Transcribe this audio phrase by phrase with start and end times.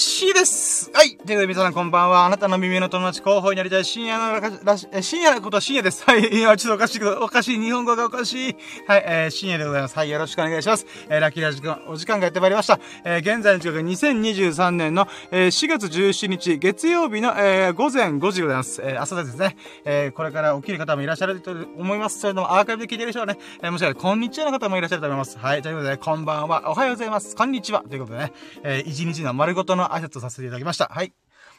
[0.00, 1.10] しいですはい。
[1.10, 2.24] ということで皆さんこんばんは。
[2.24, 6.04] あなたの耳の友達候補になりたい深夜のらし、深夜のことは深夜です。
[6.04, 6.40] はい。
[6.40, 7.60] 今ちょっとおかしいけど、おかしい。
[7.60, 8.56] 日本語がおかしい。
[8.86, 9.04] はい。
[9.06, 9.96] えー、深夜でございます。
[9.96, 10.10] はい。
[10.10, 10.86] よろしくお願いします。
[11.10, 12.80] えー、ラッキーラジオ、お時間がやってまいりました。
[13.04, 18.80] えー、現在の時刻2023年の、えー、4月17日、月曜日の、えー、午前5時でございます。
[18.82, 19.56] えー、朝ですね。
[19.84, 22.20] えー、これから起きる方もいらっしゃると思います。
[22.20, 25.36] それともアーカイブで聞いてる人はね、えー、もしかしたらこんにちはの方もいらっしゃると思います。
[25.36, 25.62] はい。
[25.62, 26.70] ということで、こんばんは。
[26.70, 27.36] おはようございます。
[27.36, 27.84] こんにちは。
[27.86, 30.86] ということでね、えー、一日の丸ごとの挨拶をさせていただきますした。
[30.86, 31.12] はい。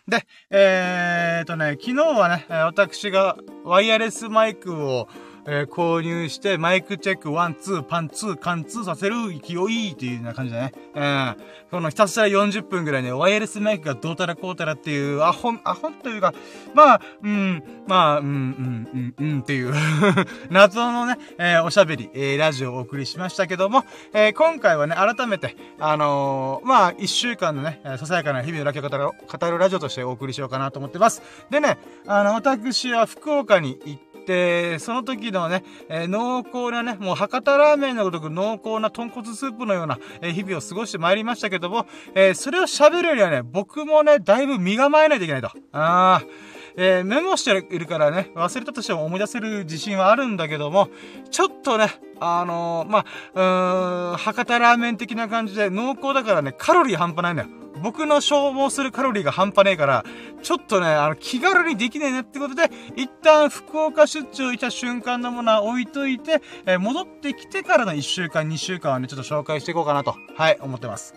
[0.07, 5.07] で、えーとね、昨日はね、私がワイヤレスマイクを、
[5.45, 10.71] えー、購入して、 mic check、one、two、パン、ツー、貫通させる勢いっていうような感じだね。
[10.95, 11.35] うん。
[11.71, 16.33] このひたすら40分ぐらいね、ワイヤレスマイクがどうたらこうたらっていう、アホン、アホンというか、
[16.73, 19.73] まあ、うん、まあ、うん、うん、うん、うんっていう
[20.49, 31.21] 謎のね、えー、おしゃべり、えー、ラジオをお送りしましたけども、えー、今回はね、改めて、あのー、まあ、一週間のね、ささやかな日々のラキを語る、語るラジオとしてお送りしようかなと思ってます。
[31.49, 45.51] でね、あの、私は福岡に行って、で、その時のね、えー、濃厚なね、もう博多ラーメンのごとく濃厚な豚骨スープのような、え、日々を過ごしてまいりましたけども、え、それを喋るよりはね、僕もね、だいぶ身構えないといけないと。
[45.73, 46.50] あー。
[46.75, 50.89] えー、メモしているからね、忘れたとしても思い出せる自信はあるんだけども、
[51.29, 51.87] ちょっとね、
[52.19, 57.49] あのー、まあ、うーん、博多ラーメン的な感じで濃厚だからね、カロリー半端ないんだよ。
[57.81, 60.05] 僕の消耗するカロリーが半端ねえから、
[60.43, 71.15] ちょっとね、あの、気軽にできねえねってことで、一旦福岡出張いた瞬間のものは置いといて、えー、戻ってきてからの1週間、2週間はね、ちょっと紹介していこうかなと、はい、思ってます。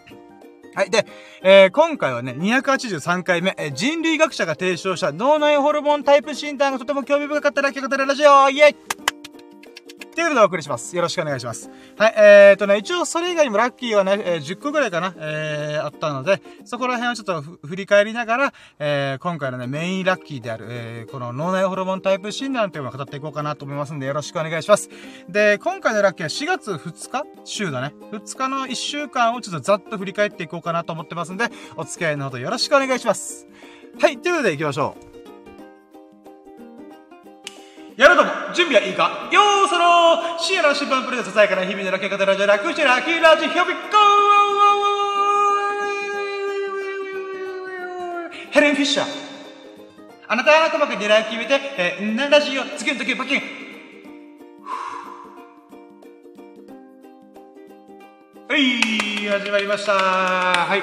[0.74, 0.90] はい。
[0.90, 1.06] で、
[1.42, 9.03] えー、今回はね、283回目、えー、人類学者が提唱した脳内ホルモンタイプ診断がとても興味深かったら、聞くラジオイェイ
[10.14, 10.94] ということでお送りします。
[10.94, 11.68] よろしくお願いします。
[11.98, 24.88] はい、えーとね、一応それ以外にもラッキーはね、えー、10個ぐらいかな、えー、あったので、そこら辺をちょっと振り返りながら、えー、今回のね、メインラッキーである、えー、この脳内ホルモンタイプ診断というのを語っていこうかなと思いますんで、よろしくお願いします。
[25.28, 27.92] で、今回のラッキーは4月2日週だね。
[28.12, 33.48] 2日の1週間をちょっとざっと振り返っていこうかなと思ってますんで、お付き合いのほどよろしくお願いします。
[34.00, 35.13] はい、ということで行きましょう。
[37.96, 39.28] やるとも、準備はいいか？
[39.30, 44.00] よーそろ深夜の新聞プレゼントさやかな日々のラッキー方ラジオ楽してラッキーラジオヒョビッコー。
[48.50, 49.06] ヘレン・フィッシャー。
[50.26, 53.40] あなたは細かに狙い決めて、えー、なラジオ次の時パキン
[58.48, 59.92] はい始まりました。
[59.92, 60.82] はい。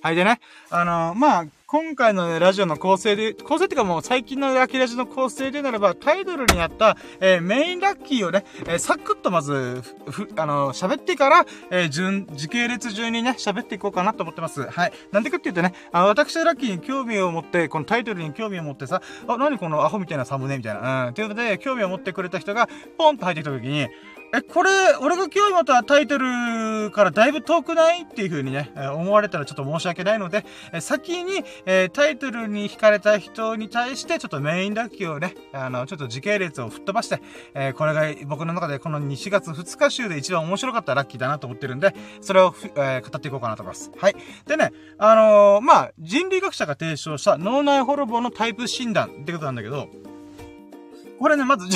[0.00, 0.40] はいでね。
[0.70, 14.68] あのー、まあ今回の、ね、ラジオの構成で、構成っていうかもう最近のラッキーラジオの構成でならば、タイトルにあった、えー、メインラッキーをね、えー、サクッとまず、ふ、あの、喋ってから、えー、順、時系列順にね、喋っていこうかなと思ってます。
[14.68, 14.92] はい。
[15.12, 21.06] なんでかっていうとね、あ、私はラッキーに興味を持って、このタイトルに興味を持ってさ、あ、何このアホみたいなサムネみたいな。
[21.06, 21.14] うん。
[21.14, 22.68] ということで、興味を持ってくれた人が、
[22.98, 23.88] ポンと入ってきた時に、
[24.34, 28.04] え、これ、俺が興味持ったタイトルからだいぶ遠くない？
[28.04, 30.46] っていう風にね、思われたらちょっと申し訳ないので、
[30.80, 37.20] 先に、え、タイトルに惹かれた人に対して、ちょっとメインラッキーをね、あの、ちょっと時系列を吹っ飛ばして、
[37.54, 43.92] え、これが僕の中でこの4月2日週で一番面白かったラッキーだなと思ってるんで、それを、え、語っていこうかなと思います。
[43.98, 44.16] はい。
[44.46, 49.88] でね、あのまあ、人類学者が提唱した脳内ホルモンのタイプ診断ってことなんだけど、
[51.18, 51.68] これね、まず、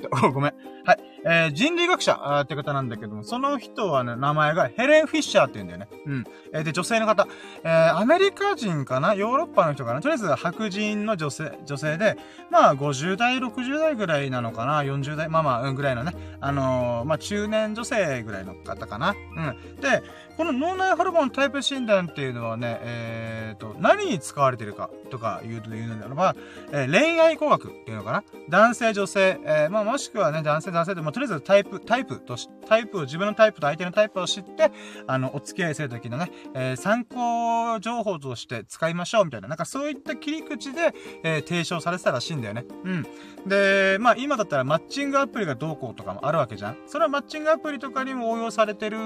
[0.00, 0.54] じゃ、 ごめん。
[0.84, 0.98] はい。
[1.26, 5.88] えー、人類学者あって方なんだけども、その人はね、名前がヘレン・フィッシャーって言うんだよね。
[6.06, 6.24] うん。
[6.52, 7.26] えー、で、女性の方。
[7.62, 9.14] えー、アメリカ人かな？
[9.14, 10.00] ヨーロッパの人かな？
[10.00, 12.16] とりあえず白人の女性、女性で、
[12.50, 16.14] まあ、50代、60代ぐらいなのかな ?40 代、まあまあ、うん、ぐらいのね。
[16.40, 19.14] あのー、まあ、中年女性ぐらいの方かな？
[19.36, 19.80] うん。
[19.80, 20.02] で、
[20.36, 26.34] この脳内ホルモンタイプ診断っていうのはね、えーと、何に使われてるかとか言うと言うのであれば、
[26.72, 28.24] えー、恋愛工学っていうのかな？
[28.48, 34.72] 男性、女性、えー、まあもしくはね、男性、男性で、まあとりあえずタイプ、タイプとし、タイプを、自分のタイプと相手のタイプを知って、
[35.06, 42.64] あの、お付き合いするときのね、えー、参考情報として使いましょうみたいな、なんかそういった切り口で、えー、提唱されてたらしいんだよね。
[42.84, 43.06] うん。
[43.46, 46.76] で、まあ今だったらマッチングアプリがどうこうとかもあるわけじゃん。
[46.86, 48.98] それはマッチングアプリとかにも応用されてる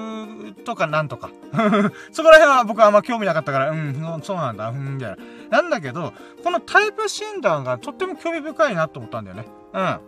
[0.65, 1.31] とかなんとか。
[2.13, 5.17] そこら辺は僕はあんま興味なかったから、うん、そうなんだ、うん、みたいな。
[5.51, 6.13] なんだけど、
[6.45, 9.47] このタイプ診断がとっても興味深いなと思ったんだよね。
[9.73, 10.01] うん。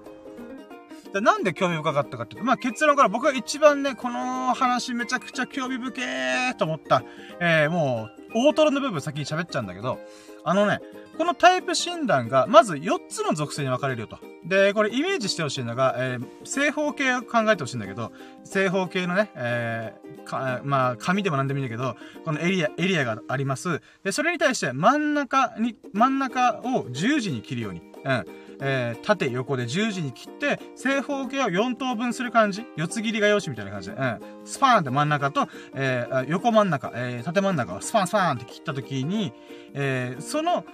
[1.12, 7.02] でなんで興味深かったかっていうと、まあ結論から僕が一番ね、この話めちゃくちゃ興味深えと思った、
[7.40, 9.98] えー、もう、大トロの部分先に喋っちゃうんだけど、
[10.44, 10.80] あのね、
[11.18, 14.18] このタイプ診断が、まず4つの属性に分かれるよと。
[14.44, 18.12] で、これイメージしてほしいのが、えー、正方形を考えてほしいんだけど、
[18.44, 23.82] 正方形のね、えー、まあ、紙でも何でもいいんだけど、このエリア、エリアがあります。
[24.02, 27.82] で、それに対して真ん中に、真ん中を十字に切るように。
[28.04, 28.24] うん。
[28.60, 32.64] えー、縦横で十字に切って、正方形を4等分する感じ。
[32.76, 33.96] 四つ切りが用紙みたいな感じで。
[33.96, 34.20] うん。
[34.44, 39.32] スパーンって真ん中と、えー、横真ん中、えー、縦真ん中をスパンスパーンって切った時に、
[39.74, 40.64] えー、その、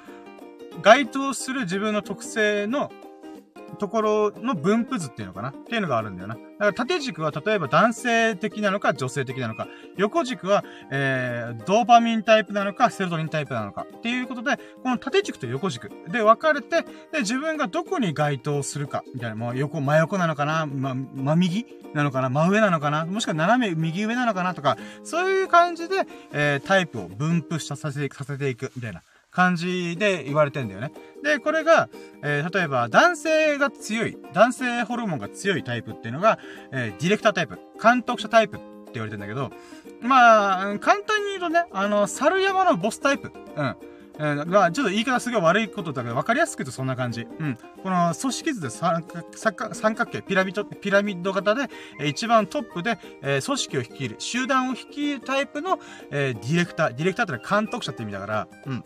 [0.83, 2.91] 該当する自分の特性の
[3.79, 5.51] ところの分布図っていうのかな？
[5.51, 6.35] っていうのがあるんだよな。
[6.35, 13.87] だから縦軸は例えば男性的なのか女性的なのか、横軸は、えー、ドーパミンタイプなのかセロトニンタイプなのか。
[13.99, 15.91] っていうことで、この縦軸と横軸。
[16.09, 16.83] で分かれて、
[17.13, 20.67] で、自分がどこに該当するか、みたいな、もう横、真横なのかな？
[20.67, 22.31] ま、真右なのかな？
[22.31, 23.05] 真上なのかな？
[23.05, 24.55] もしくは斜め右上なのかな？
[24.55, 29.03] とか、そういう感じで、えー、タイプを分布させ、させていく、みたいな。
[29.37, 30.93] 感じで言われてんだよね。
[31.23, 31.91] で、これが、
[32.23, 36.39] えー、例えば男性が強い、男性ホルモンが強いタイプっていうのが、
[36.73, 39.51] えー、ディレクタータイプ、監督者タイプって言われてんだけど、
[40.01, 43.31] まあ、簡単に言うとね、あの、猿山のボスタイプ。
[43.57, 43.77] うん。
[44.19, 47.27] えー、まあ、ちょっと言い方すごい悪いことだけど、わかりやすく言うとそんな感じ。
[47.39, 47.59] うん。
[47.83, 51.69] この組織図で三角三角形、ピラミッド、ピラミッド型で、
[52.01, 55.79] えー、一番トップで、えー、組織を率いる、集団を率いるタイプの、
[56.11, 56.95] えー、ディレクター。
[56.95, 58.83] ディレクターってのは監督者って意味だから、うん。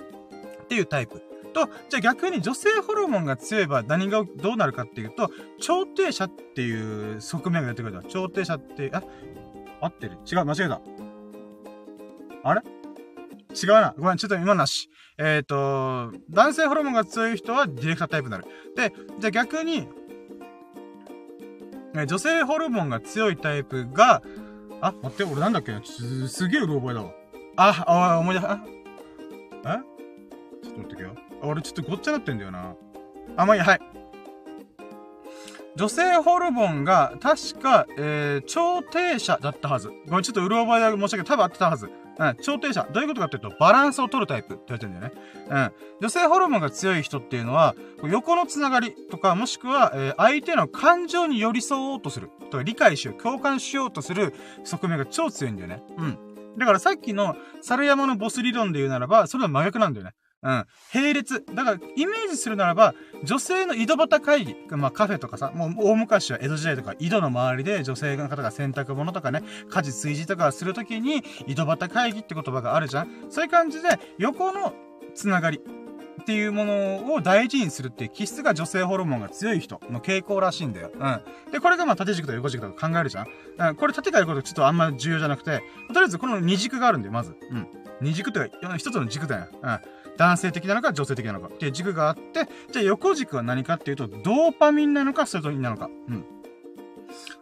[0.70, 1.20] っていうタイプ。
[1.52, 5.28] と、じゃあ逆に女性ホルモンが強い場合何がどうなるかっていうと、
[5.58, 8.08] 調停者っていう側面が出てくると。
[8.08, 9.02] 調停者って、あ、
[9.80, 10.18] 合ってる？
[10.30, 10.80] 違う、間違えた。
[12.44, 12.62] あれ？
[13.60, 13.94] 違うな。
[13.98, 14.90] ごめん、ちょっと今なし。
[15.18, 18.44] えっ、ー、と、男性ホルモンが強い人はディレクタータイプになる。
[18.76, 19.88] で、じゃあ逆に、
[22.06, 24.22] 女性ホルモンが強いタイプが、
[24.80, 27.10] あ、待って、俺なんだっけす、げえうる覚えだわ。
[27.56, 28.60] あ、あ、思い出した。
[29.64, 29.89] え？
[30.70, 31.14] ちょっと待ってけよ。
[31.42, 32.74] あ俺ちょっとごっちゃなってんだよな。
[33.36, 33.80] あ、まあいい、はい。
[35.76, 39.90] 女性ホルモンが、確か、えー、調停者だったはず。
[40.06, 41.26] ごめん、ちょっとうる覚えだけ申し訳ない。
[41.26, 41.90] 多分合ってたはず。
[42.18, 42.86] うん、調停者。
[42.92, 45.20] どういうことかっていうと、バランスを取るタイプって言われてるんだよね。
[45.48, 45.72] うん。
[46.00, 52.30] 女性ホルモンが強い人っていうのは、横のつながりとか、もしくは、えー、相手の感情に寄り添おうとする。
[52.50, 54.34] とか、理解しよう、共感しようとする
[54.64, 55.82] 側面が超強いんだよね。
[55.96, 56.18] うん。
[56.58, 60.14] だからさっきの猿山のボス理論で言うならば、それは真逆なんだよね。
[60.42, 60.66] うん。
[60.94, 61.44] 並列。
[61.54, 62.94] だから、イメージするならば、
[63.24, 64.56] 女性の井戸端会議。
[64.70, 73.88] まあ、カフェとかさ、もう大昔は江戸時代とか、井戸の周りで女性の方が洗濯物とかね、家事炊事とかするときに、井戸端会議って言葉があるじゃんそういう感じで、
[74.18, 74.72] 横の
[75.14, 75.60] つながり。
[76.20, 80.90] っていうものを大事にするっていう気質が女性ホルモンが強い人の傾向らしいんだよ。
[80.94, 81.20] うん。
[81.50, 83.26] で、これがまあ縦軸と横軸とか考えるじゃん
[83.58, 83.74] うん。
[83.74, 87.34] これ縦から横とちょっとあんま重要じゃなくて、とりあえずこの二軸があるんだよ、まず。
[87.50, 87.66] うん。
[88.00, 89.46] 二軸ってか、一つの軸だよ。
[89.62, 89.80] うん。
[90.20, 95.88] 男性的なのか女性的なのかっていう軸があって、じゃあ横軸は何かっていうと、ドーパミンなのかセロトニンなのか。
[96.08, 96.24] うん。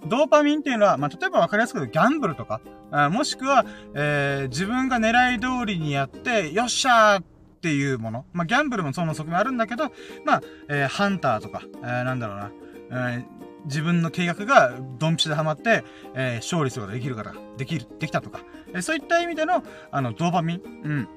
[0.06, 2.60] ドーパミンっていうのは、まあ、例えば分かりやすくギャンブルとか、
[2.92, 7.24] あもしくは、えー、自分が狙い通りにやって、よっしゃーっ
[7.60, 8.26] ていうもの。
[8.32, 9.90] まあ、ギャンブルもその側面あるんだけど、
[10.24, 12.52] まあ、えー、ハンターとか、えー、なんだろうな、
[12.92, 13.24] えー、
[13.64, 15.82] 自分の計画がドンピシャでハマって、
[16.14, 20.62] えー、勝利することができるから、できる、できたとか、えー、そういった意味での、あの、ドーパミン。
[20.84, 21.08] うん。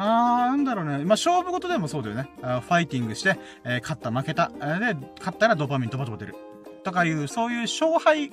[0.00, 0.92] まあ、なんだろうね。
[0.92, 2.30] まあ、勝負事でもそうだよね。
[2.40, 4.48] あファイティングして、えー、勝った、負けた。
[4.48, 6.34] で、勝ったらドーパミンドバドバ出る。
[6.84, 8.30] とかいう、そういう勝敗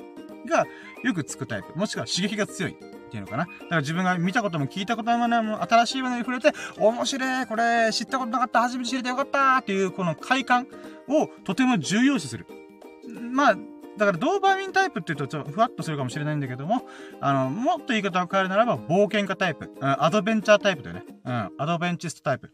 [0.49, 0.65] が
[1.03, 1.77] よくつくタイプ。
[1.77, 2.71] もしくは刺激が強い。
[2.71, 3.45] っていうのかな。
[3.45, 10.67] だから自分が見たことも聞いたこともないも新しいものに触れて、面白いこれ知ったことなかった初めて知れてよかったっていうこの快感
[11.07, 12.45] をとても重要視する。
[13.31, 13.57] まあ、
[13.97, 16.85] だからドーパミンタイプって言うとちょっとふわっとするかもしれないんだけども、
[17.19, 21.03] あの、もっと言い方を変えるならば冒険家タイプ、うん、アドベンチャータイプだよね。
[21.25, 22.51] うん、アドベンチストタイプ。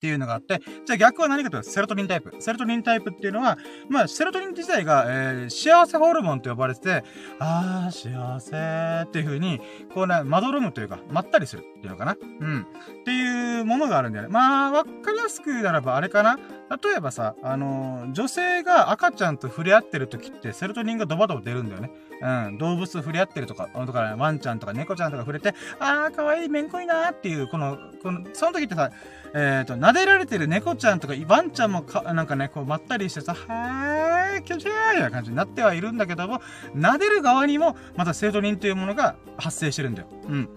[0.00, 2.34] っていうのがあって、じゃあ逆は何かというと、セロトニンタイプ。
[2.38, 3.58] セロトニンタイプっていうのは、
[3.90, 7.04] まあ、セロトニン自体が、えー、幸せホルモンと呼ばれてて、
[7.38, 9.60] あー、幸せっていう風に、
[9.92, 12.16] こうね、まどろむというか、まったりするっていうのかな。
[12.40, 12.62] うん。
[12.62, 14.30] っていうものがあるんだよね。
[14.30, 16.38] まあ、わかりやすくならば、あれかな。
[16.82, 21.90] 例えばさ、あのー、女性が赤ちゃんと触れ合ってる時って、セロトニンがドバドバ出るんだよね。
[22.22, 22.58] うん。
[22.58, 28.90] 動物触れ合ってるとか、とか、ね、ワンちゃんとか猫ちゃんとか触れて、あー、かわいい、めんこいなーっていう、この、この、その時ってさ、
[29.34, 36.40] えっ、ー、と、撫でられてる猫ちゃんとか、ワンちゃんもか、なんかね、こう、まったりしてさ、はーい、気持ちいいな感じになってはいるんだけども、
[36.74, 40.08] 撫でる側にも、またセロトニンというものが発生してるんだよ。
[40.28, 40.48] うん。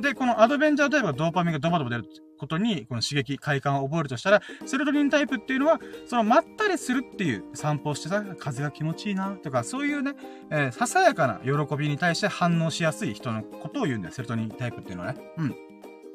[0.00, 2.04] で、このアドベンチャータイプがドーパミンがドバドバ出る
[2.38, 10.14] ことに、この刺激、快感を覚えるとしたら、セロトニンタイプっていうのは、そのまったりするっていう散歩をしてさ、風が気持ちいいな、とか、そういうね、
[10.50, 15.20] えー、ささやかな喜びに対して反応しやすい人のことを言うんだよ、セロトニンタイプっていうのはね。
[15.38, 15.71] うん。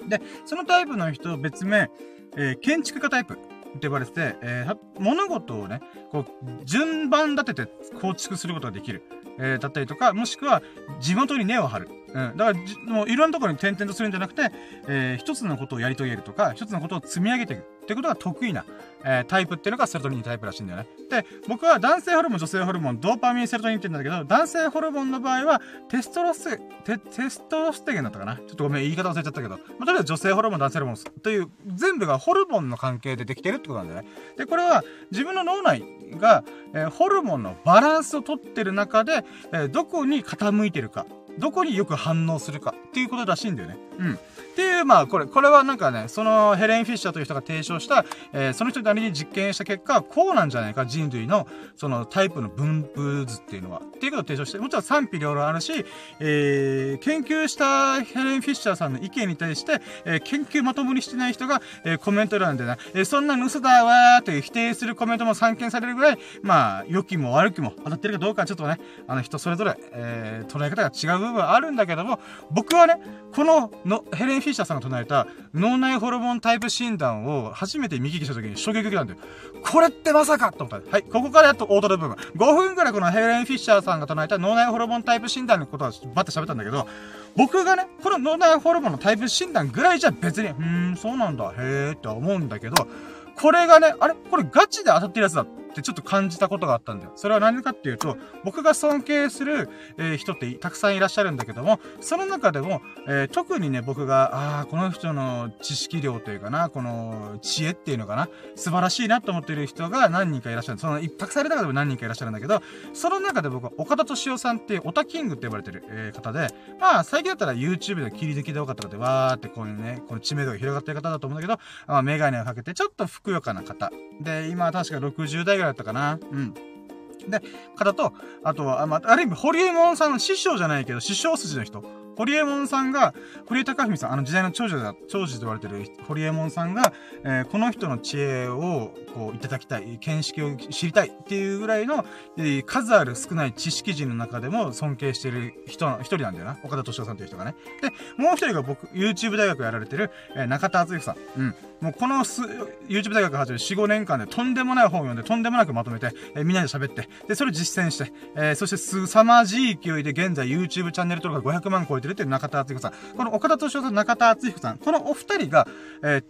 [0.07, 1.89] で、そのタイプの人別名、
[2.35, 7.71] えー、建築家タイプって呼ばれてて、えー、物事をね、こう、順番立てて
[8.01, 9.03] 構築することができる。
[9.39, 10.63] えー、だったりとか、もしくは、
[10.99, 11.89] 地元に根を張る。
[12.07, 12.37] うん。
[12.37, 14.51] だから、もういろんなところに点々とするんじゃなくて、
[14.87, 18.65] えー、一つのことをやり遂げるとか、一つのことを積み上げていくってことが得意な、
[19.05, 20.87] えー、タイプっていうのがセロトニンタイプらしいんだよね。
[21.09, 34.09] で、僕は男性ホルモン、女性ホルモン、ドーパミン、セロトニンって言うんだけど、男性ホルモンの場合は、テストロステ、テストロステゲンだったかなちょっとごめん、言い方忘れちゃったけど、まあ、とりあえず女性ホルモン、男性ホルモンという、全部がホルモンの関係でできてるってことなんだよね。
[34.35, 35.81] で、これは、自分の脳内
[36.19, 41.05] が、えー、ホルモンのバランスをとってる中で、えー、どこに傾いてるか、
[41.39, 43.77] どこによく反応するかっていうことらしいんだよね。
[43.99, 44.19] うん。
[44.57, 53.83] っていう、まあ、これ、これはなんかね、そのヘレン・フィッシャーという人が提唱した、えー、その人なりに実験した結果、こうなんじゃないか、人類の、そのタイプの分布図っていうのは。
[53.85, 55.85] っていうことを提唱して、もちろん賛否両論あるし、
[56.19, 72.99] えー、研究したヘレン・フィッシャーさんの意見に対して、えー、研究まともにしてない人が、えー、コメント欄でね、えー、そんな嘘だわーって否定するコメントも散見されるぐらい、まあ、良きも悪きも当たってるかどうかちょっとね、あの人それぞれ、えー、捉え方が違う部分はあるんだけども、僕はね、
[73.35, 79.19] こののヘレン・フィッシャーフィッシャーさんが唱えた脳内ホルモンタイプ診断を初めて見聞きした時に衝撃受けたんだよ。
[79.61, 80.89] これってまさかと思った。
[80.89, 82.17] はい、ここからやっと大トロ部分。
[82.35, 86.87] 5分くらいこのヘレン・フィッシャーさんが唱えた脳内ホルモンタイプ診断のことはバッて喋ったんだけど、
[87.35, 92.87] 僕がね、この脳内ホルモンのタイプ診断ぐらいじゃ別に、うーん、そうなんだ、へーって思うんだけど、
[93.35, 95.45] これがね、あれこれガチで当たってるやつだ
[95.77, 97.11] ってちょっと感じたことがあったんだよ。
[97.15, 110.79] それは何かっていうと、僕が尊敬する、えー、人ってたくさんいらっしゃるんだけども、その中でも、えー、特にね、僕が、ああ、この人の知識量というかな、この知恵っていうのかな、素晴らしいなと思っている人が何人かいらっしゃる。
[110.79, 112.61] その、たくさんいる中でも何人かいらっしゃるんだけど、
[112.93, 123.91] その中で僕は岡田敏夫さんっていうオタキングって呼ばれてる、えー、方で、まあ、最近だったら YouTube で切り抜きで多かった方で、わーってこういうね、この知名度が広がってる方だと思うんだけど、まあ、メガネをかけて、ちょっとふくよかな方。
[124.21, 126.19] で、今確か60代ぐらいだったかな。
[126.31, 126.53] うん。
[126.53, 127.41] で、
[127.75, 131.83] 方と、あとは、あまあ、ある意味、ホリエモンさんの師匠じゃないけど、師匠筋の人。
[132.17, 133.13] ホリエモンさんが、
[133.45, 136.91] 堀江貴文さん、あの時代の長寿だ、長寿と言われてる堀江門さんが、
[137.23, 142.05] えー、この人の知恵を、こう、いただきたい、見識を知りたいっていうぐらいの、
[142.37, 146.57] えー、数ある少ない知識人の中でも尊敬してる人、一人なんだよな。
[146.63, 147.53] 岡田敏夫さんという人がね。
[147.83, 151.17] で、もう一人が僕、YouTube 大学やられてる、えー、中田敦之さん。
[151.37, 151.55] うん。
[151.81, 152.41] もうこのす、
[152.89, 163.15] YouTube 大学始める4、5年間でとんでもない本を読んで、とんでもなくまとめて、えー、みんなで喋って、で、それ実践して、えー、そしてすさまじい勢いで現在 YouTube チャンネル登録が500万超えてるって中田敦彦さん。
[163.15, 164.77] この岡田敏夫さん、中田敦彦さん。
[164.77, 165.67] このお二人が、
[166.03, 166.23] えー、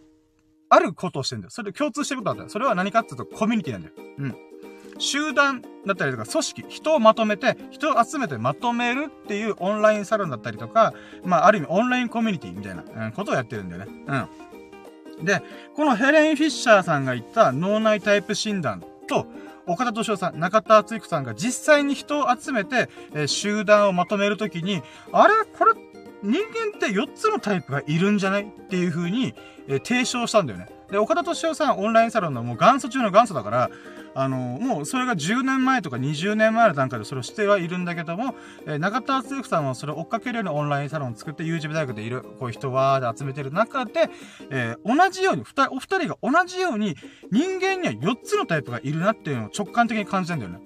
[0.69, 1.51] あることをしてるんだよ。
[1.51, 2.49] それで共通してることなんだよ。
[2.49, 3.93] それは何かっていうとコミュニティなんだよ。
[4.19, 4.35] うん。
[4.99, 10.93] 集団だったりとか、組織、人をまとめて、人を集めてまとめるっていうオンラインサロンだったりとか、
[11.23, 14.27] まあ、ある意味オンラインコミュニティみたいな、うん、ことをやってるんだよね。
[15.17, 15.25] うん。
[15.25, 15.41] で、
[15.75, 19.27] このヘレン・フィッシャーさんが言った脳内タイプ診断と、
[19.67, 24.81] 岡田敏夫さん、中田敦彦さんが実際に人を集めて、えー、集団をまとめるときに、
[25.11, 25.33] あれ？
[25.57, 25.73] これ、
[26.23, 28.43] 人間って4つのタイプがいるんじゃない？
[28.43, 29.35] っていう風に、
[29.67, 30.69] えー、提唱したんだよね。
[30.89, 33.69] で、岡田敏夫さん、オンラインサロンのもう元祖中の元祖だから、
[34.19, 38.33] あの、もうそれが10年前とか20年前の段階でそれをしてはいるんだけども、
[38.65, 44.09] えー、中田敦之さんはそれを追っかけるようなオンラインサロンを作って YouTube 大学でいる、こういう人わーで集めてる中で、
[44.49, 46.95] えー、同じように、二人、お二人が同じように
[47.31, 50.61] 人間には4つのタイプがいるなっていうのを直感的に感じたんだよね。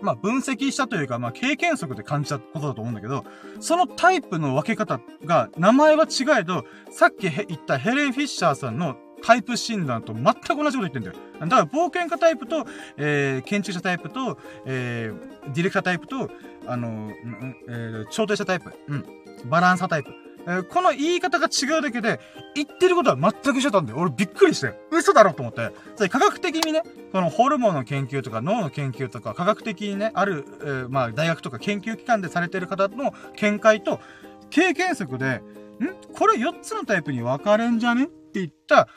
[0.00, 3.24] まあ、分析したというか、まあ、経験則で感じたことだと思うんだけど、
[3.58, 11.14] そのタイプの分け方が、名前は違えど、さっき言ったヘレン・フィッシャーさんのタイプ診断と全く同じこと言ってんだよ。
[11.40, 16.30] だから冒険家タイプと、えー、建築者タイプと、えー、ディレクタータイプと、
[16.66, 17.12] あの、
[17.68, 19.04] えー、調停者タイプ、うん、
[19.48, 20.10] バランサタイプ。
[20.48, 22.20] えー、この言い方が違うだけで、
[22.54, 23.98] 言ってることは全く一緒だったんだよ。
[23.98, 24.78] 俺びっくりして。
[24.92, 25.72] 嘘だろと思って。
[25.96, 26.82] そ科学的にね、
[27.12, 34.00] このホルモンの研究とか脳の研究とか、科学的にね、ある、えー、まあ、大学とか研究機関でされてる方の見解と、
[34.50, 35.42] 経験則で、
[35.80, 35.94] ん？
[36.14, 38.04] これ4つのタイプに分かれんじゃね？
[38.04, 38.88] って言った、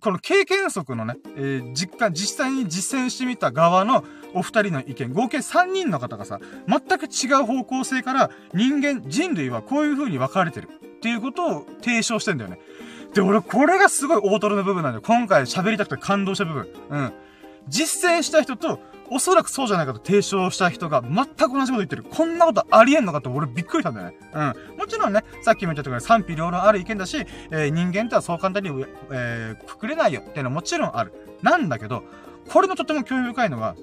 [0.00, 6.38] この経験則のね、えー、実感、実際に実践してみた側のお二人の意見、合計3人の方がさ、
[6.68, 12.60] 全く違う方向性から人間、人類はこういう風に分かれてるっていうことを提唱してんだよね。
[13.14, 15.02] で、俺、これがすごい大トロの部分なんだよ。
[15.02, 16.68] 今回喋りたくて感動した部分。
[16.90, 17.12] うん。
[17.68, 18.78] 実践した人と、
[19.10, 22.04] おそらくそうじゃないかと提唱した人が全く同じこと言ってる。
[22.04, 24.16] こんなことありえんのかって俺びっくりしたんだよね。
[24.32, 24.78] うん。
[24.78, 27.18] もちろんね、さっきも言ったとおり賛否両論ある意見だし、
[27.50, 28.70] えー、人間とはそう簡単に、
[29.10, 31.12] えー、くくれないよっていうのはもちろんある。
[31.42, 32.02] なんだけど、
[32.48, 33.76] これのとても興味深いのが、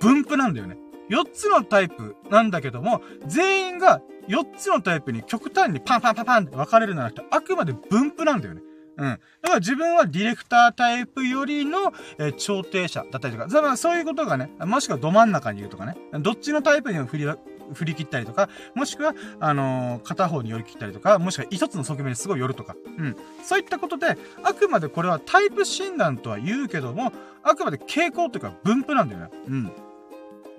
[0.00, 0.76] 分布なんだよね。
[1.10, 8.62] 4つのタイプなんだけども、全員が4つのタイプに極端にパンパンパンパンって分かれるんじゃなくて、あくまで分布なんだよね。
[9.00, 9.06] うん。
[9.06, 17.26] だから自分はディレクタータイプよりの、えー、調停者だったりとか、だからそういうことがね、もしくはど真ん中にいるとかね、どっちのタイプにも振り、
[17.72, 22.76] 振り切ったりとか、もしくは、あのー、片方に寄り切ったりとか、もしくは一つの側面にすごい寄るとか。
[22.98, 23.16] うん。
[23.42, 29.30] そういったことで、あくまでこれはタイプ診断とは言うけども、あくまで傾向というか分布なんだよね。
[29.46, 29.54] う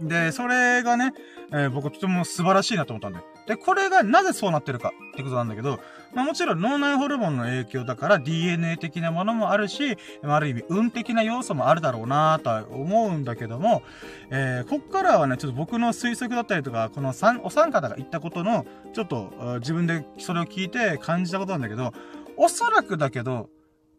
[0.04, 0.08] ん。
[0.08, 1.14] で、それがね、
[1.52, 3.26] えー、僕とても素晴らしいなと思ったんだよ。
[3.48, 5.80] で、これがなぜそうなってるかってことなんだけど、
[6.14, 13.84] まあもちろん脳内ホルモンの影響だから DNA 的なものもあるし、ある意味運的な要素もあるだろうなとは思うんだけども、
[14.30, 21.94] えー、こっからはね、ちょっと僕の推測だったりとか、このお三方が言ったことの、ちょっと自分でそれを聞いて感じたことなんだけど、
[22.38, 23.50] おそらくだけど、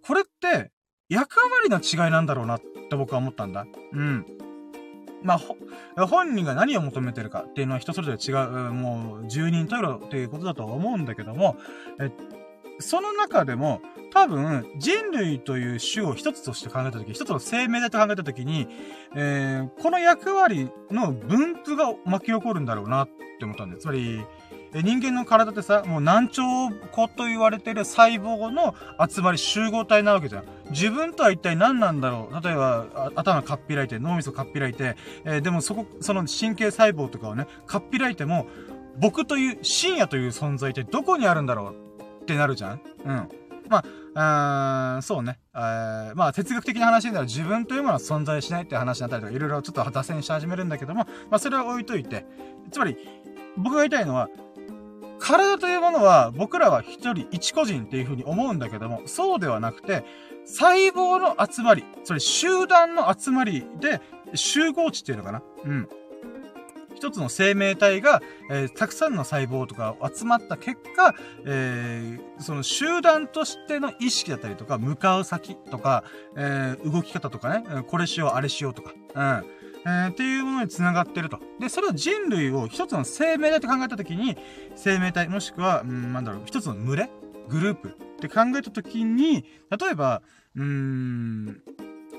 [0.04, 0.70] これって
[1.08, 3.66] 役割の違いなんだろうなって僕は思ったんだ。
[3.92, 4.26] うん。
[5.22, 5.40] ま
[5.96, 8.32] あ、本人が何を求めてるかっていうのは人それぞれ違
[8.68, 11.56] う、もう、十人十色ということだと思うんだけども、
[12.00, 12.10] え
[12.78, 13.80] その中でも、
[14.12, 18.66] 多分、人類という種を一つとして考えたとき、一つの生命体と考えたときに、
[19.14, 23.80] えー、この役割の分布が巻き起こるんだろうなって思ったんだよ。
[23.80, 24.24] つまり、
[24.74, 26.42] 人間の体ってさ、もう難聴
[26.92, 28.74] 個と言われてる細胞の
[29.06, 30.44] 集まり集合体なわけじゃん。
[30.70, 38.46] 自分とは一体何なんだろう例えば、頭かっぴらいて、脳みそかっぴらいて、えー、でもそこ、その神経細胞とかをね、かっぴらいても、
[38.98, 41.74] 僕という、深夜という存在ってどこにあるんだろ
[42.20, 43.28] うってなるじゃんうん。
[43.68, 45.38] まあ、うそうね。
[45.52, 52.24] まあ、哲学的な話なら自分というものは存在しないって話になったりとか、いろいろちょっと脱線し始めるんだけども、まあ、それは置いといて、
[52.70, 52.96] つまり、
[53.56, 54.28] 僕が言いたいのは、
[55.22, 60.04] 体というものは僕らは一人一個人っていうふうに思うんだけども、そうではなくて、
[60.44, 64.00] 細胞の集まり、それ集団の集まりで
[64.34, 65.42] 集合値っていうのかな？
[65.64, 65.88] うん。
[66.94, 71.14] 一つの生命体が、えー、たくさんの細胞とか集まった結果、
[71.44, 76.04] えー、その集団としての意識だったりとか、向かう先とか、
[76.36, 79.44] えー、動き方とかね、これしよう、あれしようとか、うん。
[79.84, 81.40] えー、っていうものに繋がってると。
[81.60, 84.36] で、それを人類を一つの生命体と考えたときに、
[84.76, 87.10] 生命体、もしくは、うん、なんだろう、一つの群れ
[87.48, 90.22] グループって考えたときに、例えば、
[90.56, 91.62] うーん、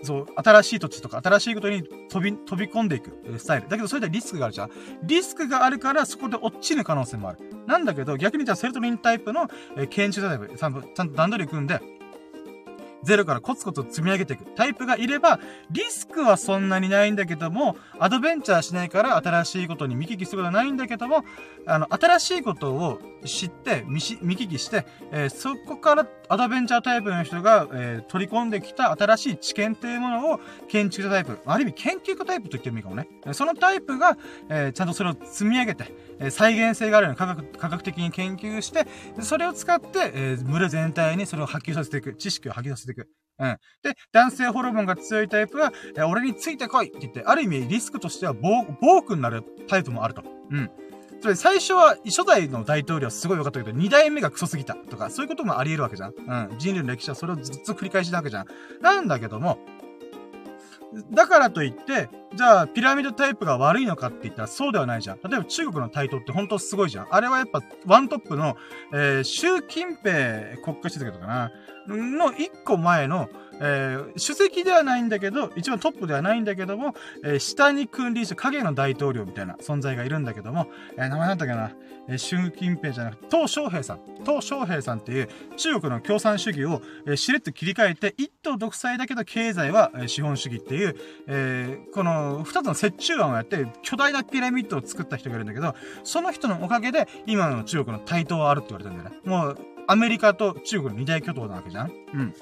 [0.04, 3.70] そう、新しい土地とか新しいことに飛び、飛び込んでいくスタイル。
[3.70, 4.72] だけどそれでリスクがあるじゃん。
[5.04, 7.40] リスクがあるからそこで落ちる可能性もある。
[7.66, 9.48] なんだけど、逆にじゃあセロトニンタイプの、
[9.78, 11.80] えー、研修タイプ、ちゃんと段取り組んで、
[13.04, 14.46] ゼロからコツコツ積み上げていく。
[14.56, 15.40] タイプがいれば、
[15.72, 21.24] リスクはそんなにないんだけども、アドベンチャーしないから新しいことに見聞きすることはないんだけども、
[21.66, 33.08] あの、新しいことを知って、見見聞きして、えー、そこからアドベンチャータイプの人が、えー、取り込んできた新しい知見っていうものを研究者タイプ、ある意味研究家タイプと言ってもいいかもね。
[33.32, 34.18] そのタイプが、
[34.50, 35.86] えー、ちゃんとそれを積み上げて、
[36.20, 38.86] え再現性があるように科学科学的に研究して、
[39.22, 42.16] それを使って、えー、群れ全体にそれを波及させていく。
[42.16, 43.10] 知識を波及させていく。
[43.40, 43.58] うん。
[43.82, 50.24] で、男性ホルモンが強いタイプは、え俺についてこいって言って、ある意味リスクとしては暴、暴君になるタイプもあると。
[50.52, 50.72] うん。
[51.24, 56.10] つまり最初は、初代の大統領はすごい良かったけど、二代目がクソすぎたとか、そういうこともあり得るわけじゃん。
[56.10, 56.60] うん。
[56.60, 58.46] 人類の歴史はそれをずっと繰り返しなわけじゃん。
[58.82, 59.58] なんだけども、
[61.12, 65.20] だからといって、じゃあ、ピラミッドタイプが悪いのかって言ったらそうではないじゃん。
[65.24, 67.08] 例えば中国の台頭って本当すごいじゃん。
[67.10, 68.58] あれはやっぱワントップの、
[68.92, 71.52] えー、習近平国家主席とかな、
[71.88, 73.30] の一個前の、
[73.66, 81.72] えー、主席ではないんだけど、一番トップではないんだけども、えー、下に君臨して影の大統領みたいな存在がいるんだけども、えー、名前なんだっけな、
[82.10, 84.00] えー、習近平じゃなくて、鄧小平さん。
[84.26, 90.96] 鄧小平さんっていう中国の共産主義を、えー、しれっと切り替えて、一党独裁だけど経済は、えー、資本主義っていう、
[91.28, 95.74] えー、この二つの折衷案をやって、巨大なピラミッドを作った人がいるんだけど、
[96.04, 99.22] その人のおかげで、今の中国の台頭はあるって言われたんだよね。
[99.24, 102.34] もう、アメリカと中国の二大巨頭なわけじゃんうん。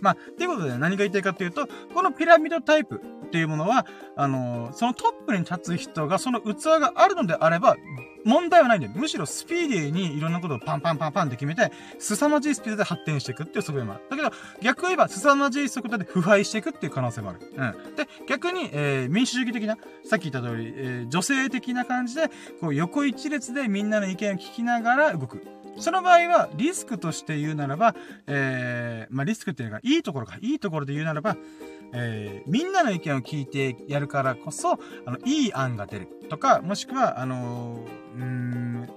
[0.00, 7.76] まあ、っていうことで何が言いたいかっていうと、このピラミッドタイプっていうものは、あのー、そのトップに立つ人がその器があるのであれば、
[8.24, 8.92] 問題はないんだよ。
[8.96, 14.02] むしろスピーディーにいろんなことをパンパンパンパンって決めて、凄まじいスピードで発展していくっていう側面もある。
[14.10, 14.30] だけど、
[14.60, 17.40] 逆を言えば、凄まじい速度で腐敗していくっていう可能性もある。
[17.54, 17.94] うん。
[17.94, 22.28] で、逆に、えー、民主主義的な、さっき言った通り、えー、女性的な感じで、
[22.60, 25.55] こう、横一列でみんなの意見を聞きながら動く。
[25.78, 27.94] その場合は、リスクとして言うならば、
[28.26, 31.36] えー、まあ、リスクっていうのが、いいところか、いいところで言うならば、
[31.92, 36.08] えー、みんなの意見を聞いてやるからこそ、あの、いい案が出る。
[36.28, 38.88] とか、もしくは、あのー、うーん、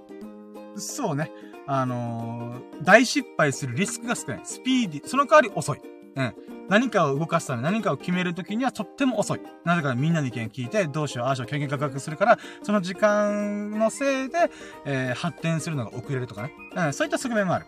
[0.76, 1.32] そうね、
[1.68, 4.42] あのー、大失敗するリスクが少ない。
[4.44, 5.82] スピーディー、その代わり遅い。
[6.20, 6.34] うん。
[6.68, 9.42] 何かを動かすため、何かを決めるときにはとっても遅い。
[9.64, 14.52] なぜかみんなの意見聞いて、どうしよう、ああしよう、権限価格するから、その時間のせいで、
[14.86, 16.54] えー、発展するのが遅れるとかね。
[16.76, 17.66] うん、そういった側面もある。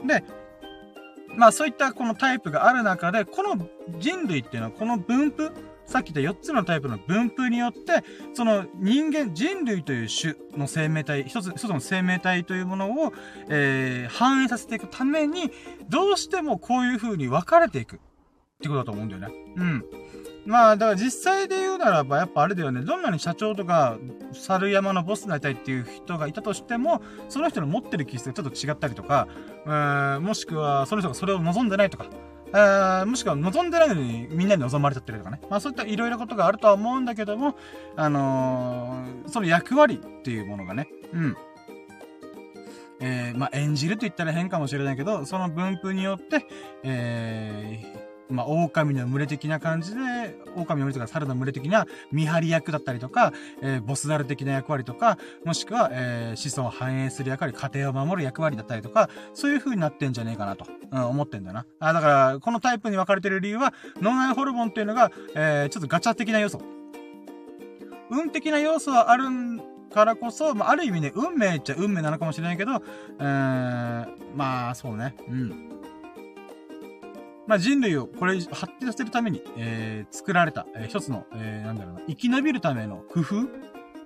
[0.00, 0.06] うん。
[0.06, 0.22] で、
[1.36, 3.66] まあそういったこのタイプがある中で、この
[3.98, 5.50] 人類っていうのはこの分布、
[5.90, 13.12] さっき言った4つのタイプの分布によって、その人間、人類という種の生命体、一つ、一つの生命体というものを、
[13.48, 15.50] えー、反映させていくために、
[15.88, 17.96] どうしてもこういう風に分かれていく。
[17.96, 17.98] っ
[18.62, 19.28] てことだと思うんだよね。
[19.56, 19.84] うん。
[20.46, 23.98] まあ、だから実際で言うならば、やっぱあれだよね、どんなに社長とか、
[24.32, 29.26] 猿山のボスになりたいっていう人がいたとしても、その人の持ってる気質がちょっと違ったりとか、
[29.66, 32.06] うーもしくは、その人がそれを望んでないとか、
[32.52, 35.40] あもしくは望んでないのにみんなに望まれちゃってるとかね。
[35.48, 37.56] まあそういったいろいろことがあるとは思うんだけども、
[37.96, 41.36] あのー、その役割っていうものがね、うん。
[43.02, 46.44] えー、まあ演じると言ったら変かもしれないけど、その分布によって、
[46.82, 61.66] えー、まあ、狼の群れ的な感じで、狼の群れとか猿の群れ的な見張り役だったりとか、えー、ボスダル的な役割とか、もしくは、えー、子孫を繁栄する役割、家庭を守る役割だったりとか、そういう風になってんじゃねえかなと、うん、思ってんだな。
[61.78, 66.60] あ、だから、このタイプに分かれてる理由は、脳内ホルモンっていうのが、えー、ちょっとガチャ的な要素。
[68.10, 69.24] 運的な要素はある
[69.92, 72.82] からこそ、まあ、ある意味ね、運命っちゃ運命なのかもしれないけど、
[73.18, 75.14] えー、まあ、そうね。
[75.28, 75.70] うん。
[77.50, 83.46] まあ、人類をこれ発展させるために、えー、作られた、えー、一つの、えー、なんだろうな、生き延びるための工夫っ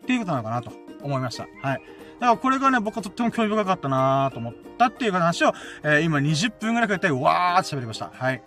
[0.06, 1.46] ていうことなのかなと思いました。
[1.60, 1.82] はい。
[2.20, 5.52] だからこれがね、僕はとっても興味深かったなと思ったっていう話を、
[5.82, 8.10] えー、今20分くらいかけてわーって喋りました。
[8.14, 8.42] はい。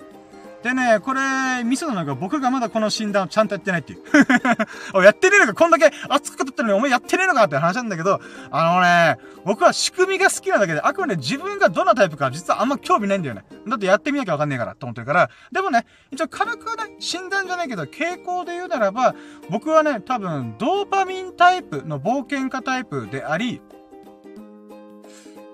[0.63, 4.01] でね、これ、ミソなのが僕がまだこの診断をちゃんとやってないっていう。
[4.93, 13.43] おやってねえのかこんだけ熱く語ってるのにお前やってねえのかって話なんだけど、あのね、僕は仕組みが好きなだけで、あくまで自分がどんなタイプか実はあんま興味ないんだよね。
[13.67, 19.13] だってやってみなきゃわかんねえからと思ってるから、でもね、一応軽くね、診断じゃないけど、傾向で言うならば、
[19.49, 23.61] 僕はね、多分、ドーパミンタイプの冒険家タイプであり、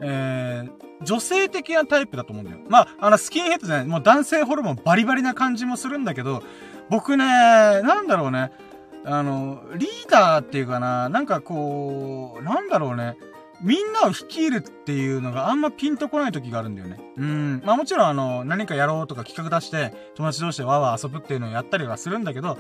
[0.04, 2.60] えー、女性的なタイプだと思うんだよ。
[2.70, 6.44] まあ、あの、スキンヘッドじゃない、もう男性ホルモンバリバリな感じもするんだけど、
[6.90, 8.52] 僕ね、なんだろうね、
[9.06, 13.18] あの、リーダーっていうかな、なんかこう、なんだろうね、
[13.62, 17.00] みんなを率いるっていうのがあんまピンとこない時があるんだよね。
[17.18, 17.62] うん。
[17.66, 22.58] まあもちろんあの、何かやろうとか企画出して、友達同士でわーわー遊ぶっていうのをやったりはするんだけど、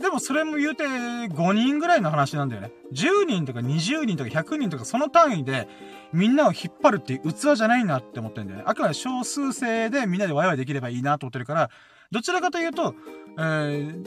[0.00, 2.72] でもそれも言うて5人ぐらいの話なんだよね。
[2.92, 5.68] 10人とか20人とか100人とかその単位で
[6.12, 8.64] みんなを引っ張るっていう器じゃないなって思ってんだよね。
[8.66, 11.70] あくまで少数制でみんなでワイワイできればいいなと思ってるから、
[12.10, 12.94] どちらかというと、
[13.38, 14.04] えー、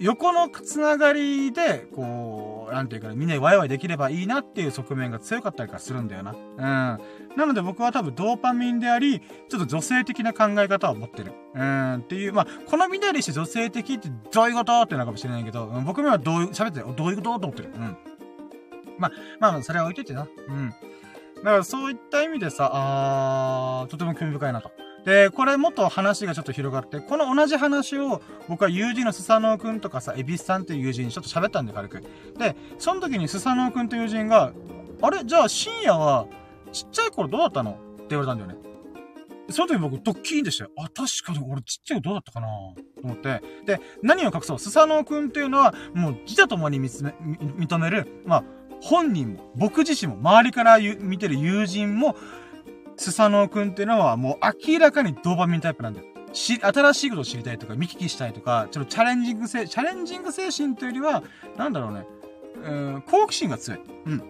[0.00, 6.32] 横のつながりで、こう、なんていうかみんなワイワイできればいいなっていう側面が強かったりかするんだよな。
[6.32, 7.36] うん。
[7.36, 11.32] なので僕は多分ドーパミンであり、ちょっと女性的な考え方を持ってる。
[11.54, 17.70] うん、っていう、まあ、このみなりして女性的ってどういうことってなるかもしれないけど、うん、僕はどういう、喋ってどういうことと思ってる。
[17.74, 17.96] うん。
[18.98, 20.26] まあ、まあ、それは置いといてな。
[20.48, 20.70] うん。
[21.44, 24.70] だからそういった意味でさ、あー、とても興味深いなと。
[25.04, 32.02] で、これもっと話がちょっと広がって、この同じ話を僕は友人のスサノオくんとかさ、エビスさんっていう友人にちょっと喋ったんで軽く。
[32.38, 34.52] で、その時にスサノオくんという友人が、
[35.02, 35.24] あれ？
[35.24, 36.26] じゃあ深夜は
[36.72, 37.72] ちっちゃい頃どうだったの？
[37.72, 38.56] って言われたんだよね。
[39.50, 40.70] その時僕ドッキリでしたよ。
[40.78, 42.46] あ、確かに俺ちっちゃい頃どうだったかな？
[42.46, 43.42] と思って。
[43.66, 44.58] で、何を隠そう？
[44.58, 48.44] スサノオくんっていうのは、もう自他ともに認める、まあ、
[48.80, 52.16] 本人も、僕自身も、周りから見てる友人も、
[52.96, 56.06] スサノオくんっていうのはもう明らかにドーパミンタイプなんだよ。
[56.32, 61.22] し、新しいことを知りたいとか、見聞きしたいとか、ちょっとチャレンジング精、チャレンジング精神というよりは、
[61.56, 62.06] なんだろうね、
[62.64, 63.80] うん、好奇心が強い。
[64.06, 64.18] うん。
[64.18, 64.26] だか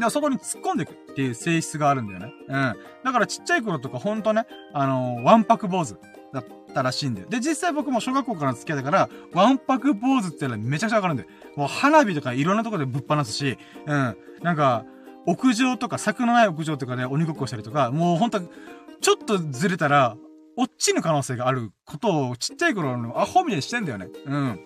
[0.00, 2.32] らそこに突っ込んでいくっていう性質があるんだよね。
[2.48, 2.74] うん。
[3.04, 5.96] だからちっちゃい頃とかほんとね、あのー、ワンパク坊主
[6.32, 7.28] だったらしいんだよ。
[7.28, 11.28] で、実際僕も小学校から付き合ったから、ワンパク坊主っていうのはめちゃくちゃわかるんだよ。
[11.56, 14.16] もう花火とかいろんなところでぶっ放すし、うん。
[14.42, 14.84] なんか、
[15.26, 18.40] 屋上とか、柵のない屋上とかで鬼ごっこしたりとか、もうほんと、
[19.00, 20.16] ちょっとずれたら、
[20.56, 24.08] 落ちぬ可能性があることをちっちゃい頃のアホみたいにしてんだよね。
[24.26, 24.60] うん。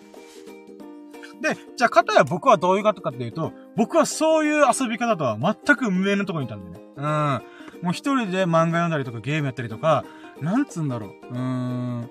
[1.40, 6.92] で、じゃあ、方や僕はどういう方かっていうと、僕はそういう遊び方とは全く無縁のとこにいたんだよね。
[6.96, 7.42] うん。
[7.82, 10.04] もう一人で漫画読んだりとかゲームやったりとか、
[10.40, 11.10] なんつうんだろう。
[11.10, 12.10] うーん。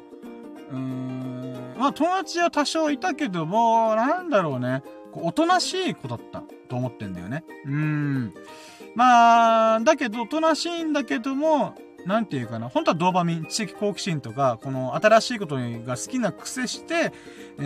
[0.71, 1.75] うーん。
[1.77, 4.81] まあ、友達は多少いたけども、なんだろうね。
[5.13, 7.43] おとなしい子だったと思ってんだよね。
[7.65, 8.33] うん。
[8.95, 11.75] まあ、だけど、おとなしいんだけども、
[12.05, 17.11] なんていうかな、本当はドーパミン、知的好奇心とか、この新しいことが好きな癖して、
[17.59, 17.61] え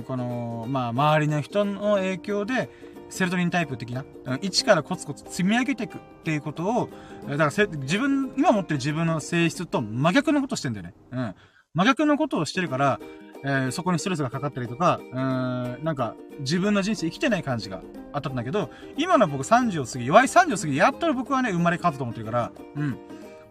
[0.00, 2.70] ー、この、まあ、周りの人の影響で、
[3.10, 4.04] セロトニンタイプ的な、
[4.40, 6.88] 一からコツコツ積み上げていくっていうことを、
[7.28, 10.94] だから自分、今持ってる自分の性質と真逆のことしてんだよね。
[11.12, 11.34] うん。
[11.74, 13.00] 真逆のことをしてるから、
[13.44, 17.80] えーそこにストレスがかかったりとか、うーん、なんか、自分の人生生きてない感じが
[18.12, 22.98] あったんだけど、今の僕30を過ぎ、弱い30を過ぎ、やっと僕はね、生まれ変わったと思ってるから、うん。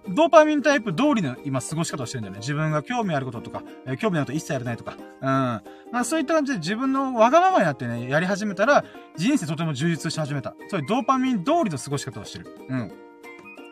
[0.09, 2.39] ドーパミンタイプ通りの今過ごし方をしてるんだよね。
[2.39, 4.95] 自分が興味あることとか、えー興味ないこと一切やらないとか。
[4.97, 5.25] うん。
[5.25, 5.61] ま
[5.99, 8.85] あそういった感じで自分のわがままになってね、やり始めたら、
[9.17, 10.55] 人生とても充実し始めた。
[10.69, 12.47] そういうドーパミン通りの過ごし方をしてる。
[12.69, 12.91] うん。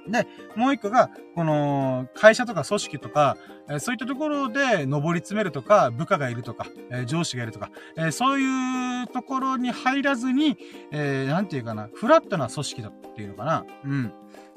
[0.07, 3.37] で、もう一個が、この、会社とか組織とか、
[3.67, 10.57] えそういったところで上り詰めるとか、部下がいるとか、え上司がいるとか、えそういうところに入らずに、
[10.91, 13.65] えーなんていうかな、フラットな組織だっていうのかな。
[13.83, 14.13] うん。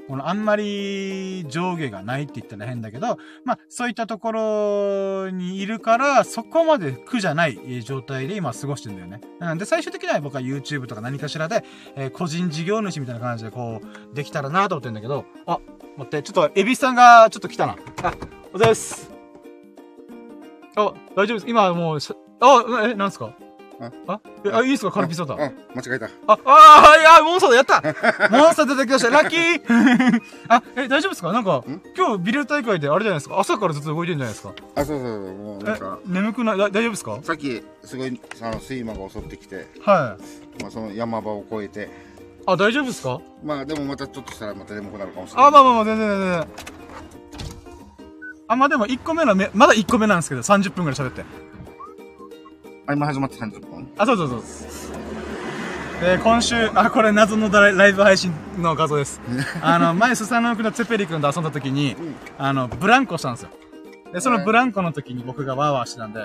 [0.09, 9.21] このあんまり上下がないって言ったら変だけど、まあそういったところにいるから、そこまで苦じゃない状態で今過ごしてんだよね。
[9.41, 9.59] うん。
[9.59, 11.63] で、最終的には僕は YouTube とか何かしらで、
[11.95, 15.59] えー個人事業主みたいな感じでこう、できたらなと思ってんだけど、あ、
[15.97, 17.73] 待って、ちょっと、エビスさんがちょっと来たな。
[17.75, 18.19] あ、おはよ
[18.51, 19.11] うございます。
[20.77, 21.49] あ、大丈夫です。
[21.51, 21.99] 今もう、
[22.41, 23.35] あ、え、なんすか？
[23.81, 24.21] あ
[24.53, 24.91] あいいですか？
[24.91, 25.35] カルピスソーダ。
[25.35, 26.07] あ、間違えた。
[26.27, 28.29] あ、あー、いや、モンスターだ、やった。
[28.37, 29.63] モンスター出てきました、ラッキー。
[30.49, 31.33] あ、え、大丈夫ですか？
[31.33, 33.39] なんかん、今日ビル大会であれじゃないですか？
[33.39, 34.53] 朝からずっと動いてるんじゃないですか？
[34.75, 36.59] あ、そうそうそう、もうなんえか、、眠くない？
[36.59, 37.19] だ大丈夫ですか？
[37.23, 40.17] さっき、すごい、あの、睡魔が襲ってきて、は
[40.59, 40.63] い。
[40.63, 41.89] まあ、その山場を越えて、
[42.47, 43.21] あ、大丈夫ですか？
[43.45, 45.47] まあ、でもまたちょっとしたらまた眠くなるかもしれない。
[45.47, 46.47] あ、まあまあまあ、全然全然。
[48.49, 51.23] あ、まあでも1個目のめ、まだ1個目なんですけど、30分くらい喋って。
[52.89, 54.43] あ、今始まって30分あ、そうそうそう。
[56.01, 59.21] で、今週、あ、これ謎のライライブ配信の画像です。
[59.63, 61.97] あの、前、スサノオクのツェペリ君と遊んだ時に、
[62.39, 63.51] あの、ブランコしたんですよ。
[64.13, 66.21] で、そのブランコの時に僕がワーワーしてたんで、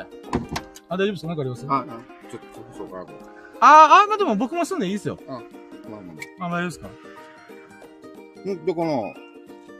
[0.89, 1.27] あ、大丈夫ですか？
[1.27, 1.65] なんかあります？
[1.67, 1.85] あ、あ、
[2.31, 3.11] ちょっと、そうかなと。
[3.59, 5.17] あ、まあでも僕も住んでいいですよ。
[5.27, 5.39] まあ
[5.89, 6.01] まあ
[6.39, 6.87] まあ、大丈夫ですか？
[8.45, 8.49] あ。
[8.49, 9.13] んどこの、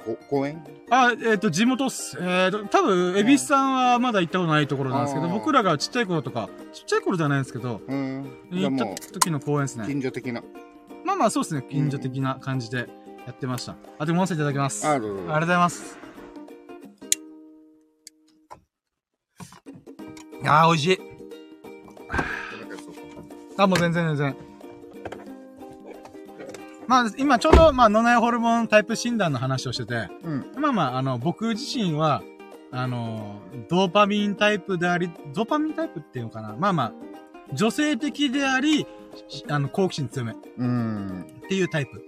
[0.04, 0.64] こ公園？
[0.90, 2.18] あ、えっ、と、地元っす。
[2.20, 8.26] えっ、と、多分、エビスさんはまだ行ったことないところなんですけど、あー僕らがちっちゃい頃とか、ちっちゃい頃じゃないんですけど、うん。
[8.52, 9.88] 行っもた時の公園ですう、ね。
[9.88, 10.44] 近所的な。
[11.04, 12.88] まあまあそうですね、近所的な感じで
[13.26, 13.76] やってました。
[14.00, 14.88] あ、でも、音声いただきます。
[14.88, 15.98] あ、りがとうございます。
[20.42, 21.00] いやー、美味しい。
[23.58, 24.53] あ、もう全然全然。
[26.88, 30.46] まあ、今ちょうど、まあ、脳内ホルモンタイプ診断の話をしてて、うん。
[30.58, 32.22] まあまあ、あの、僕自身は、
[32.72, 36.56] あの、ドーパミンタイプであり、ドーパミンタイプっていうのかな？
[36.58, 36.94] まあまあ、
[37.54, 38.88] 女性的であり、
[39.28, 41.26] しあの、好奇心強めっうん。
[41.48, 42.06] ていうタイプ。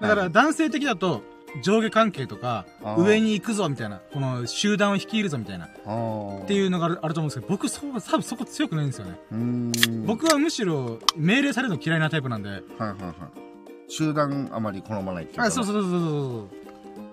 [0.00, 1.22] だから、男性的だと、
[1.62, 2.66] 上下関係とか、
[2.98, 5.68] 上に行くぞみたいな、この集団を率いるぞみたいな、っ。
[6.46, 9.18] ていうのがあるあると思うんですけど、僕そう、多分そこ強くないんですよね。
[10.04, 12.94] 僕はむしろ、命令されるの嫌いなタイプなんで、はいはいはい。
[13.96, 15.44] 集団あまり好まないっていうか。
[15.46, 16.64] あ、そうそうそうそうそう。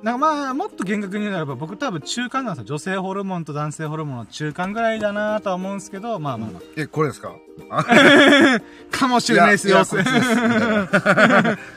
[0.03, 2.65] なんかまあ、もっと厳格に言うならば、僕多分中間なんですよ。
[2.75, 6.61] 女性ホルモンと男性ホルモンの中間ぐらいだなとは思うんですけど、まあまあまあ。
[6.75, 7.35] え、これですか？
[7.69, 7.83] あ
[8.91, 9.83] かもしれないですよ。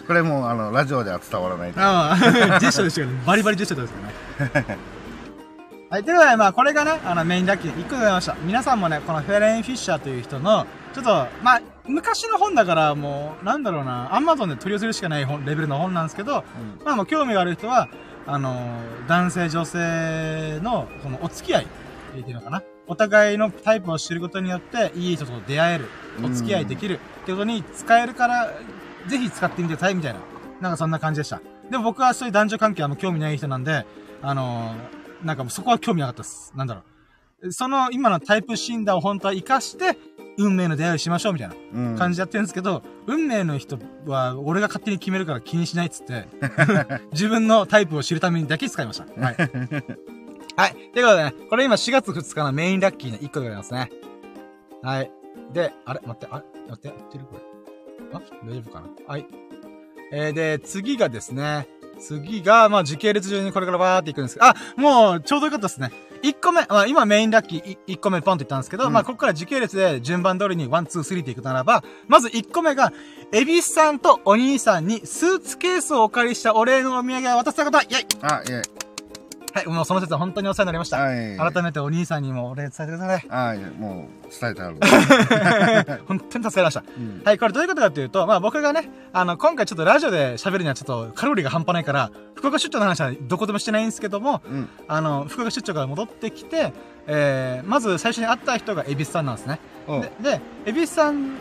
[0.07, 1.73] これもう、あの、ラジオでは伝わらない。
[1.77, 2.17] ああ、
[2.61, 4.79] ジェスチャーでしたけど、バリバリジェスチャーですからね。
[5.95, 8.35] はい、ということで、まあ、これがね、あの、メインラッキー1個でございました。
[8.43, 16.43] 皆さんもね、このフェレン・フィッシャーという人の、ちょっと、まあ、昔の本だから、もう、なんだろうな、アマゾンで取り寄せるしかない本レベルの本なんですけど、
[16.85, 17.89] まあ、もう興味がある人は、
[18.27, 18.57] あの、
[19.07, 22.65] 男性、女性の、このお付き合いっていうのかな。
[22.89, 25.89] お互いのタイプを知ることによって、いい人と出会える、
[26.25, 28.51] お付き合いできるってことに使えるから、
[29.07, 30.19] ぜひ使ってみてください、みたいな。
[30.61, 31.41] なんかそんな感じでした。
[31.71, 33.87] でも僕はそういう男女関係はもう興味ない人なんで、
[34.23, 36.53] あのーなんかもうそこは興味なかったです。
[36.55, 36.83] なんだろ
[37.43, 37.53] う。
[37.53, 39.99] その今のタイプ診断を本当は活かして、
[40.37, 46.27] 運命の出会いをしましょうみたいなうん感じでやってるんですけど、運命の人は俺が勝手に決めるから気にしないっつって、
[47.13, 49.05] 自分のタイプを知るためにだけ使いました。
[49.21, 49.37] はい。
[50.57, 50.73] はい。
[50.93, 53.91] ということでね、これ今4月2日のメインラッキーの1個でございますね。
[54.83, 55.11] はい。
[55.53, 56.01] で、あれ？
[56.05, 56.45] 待って、あれ？
[56.69, 57.41] 待って、合ってるこれ？
[58.13, 58.23] あ？
[58.45, 58.89] 大丈夫かな？
[59.07, 59.27] はい。
[60.13, 61.67] えー、で、次がですね、
[61.99, 65.91] 次が、まあ、時系列順にこれからバーっていくんですけど、あ、もう、ちょうどよかったですね。
[66.23, 72.93] 1個目、まあ、今メインラッキー1個目ポンって言ったんですけど、うんまあ、ここから時系列で順番通りに1、2、3っていくならば、まず1個目が、
[73.33, 78.84] エビスさんとお兄さんにスーツケースをお借りしたお礼のお土産を渡したことは、イェイあ、いえ。
[79.55, 80.97] はい、もうその説は本当にお世話になりました。
[80.97, 81.37] はい。
[81.37, 83.27] 改めてお兄さんにもお礼伝えてください。
[83.29, 86.03] あ、いえ、もう、伝えてある。
[86.09, 86.83] 本当に助かりました。
[86.99, 94.69] うんはい、これどういうことかというと、まあ僕がね、あの、今回ちょっとラジオで喋るにはちょっとカロリーが半端ないから、福岡出張の話はどこでもしてないんですけども、うん。
[94.89, 96.73] あの、福岡出張から戻ってきて、
[97.07, 99.61] えー、まず最初に会った人が恵比寿さんなんですね。
[100.21, 101.37] で、恵比寿さん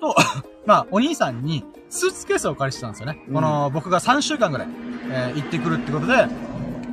[0.00, 0.16] と、
[0.64, 3.22] まあ、お兄さんに、スーツケースをお借りしてたんですよね。
[3.28, 4.68] うんこの、僕が3週間ぐらい、
[5.10, 6.26] えー行ってくるってことで、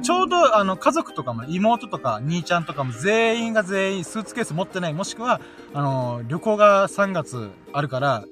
[0.06, 5.42] ちょうど、あの、家族とかも、妹とか、兄ちゃんとかも全員が全員スーツケース持ってない、もしくは、
[5.74, 8.24] あの、旅行が3月あるから、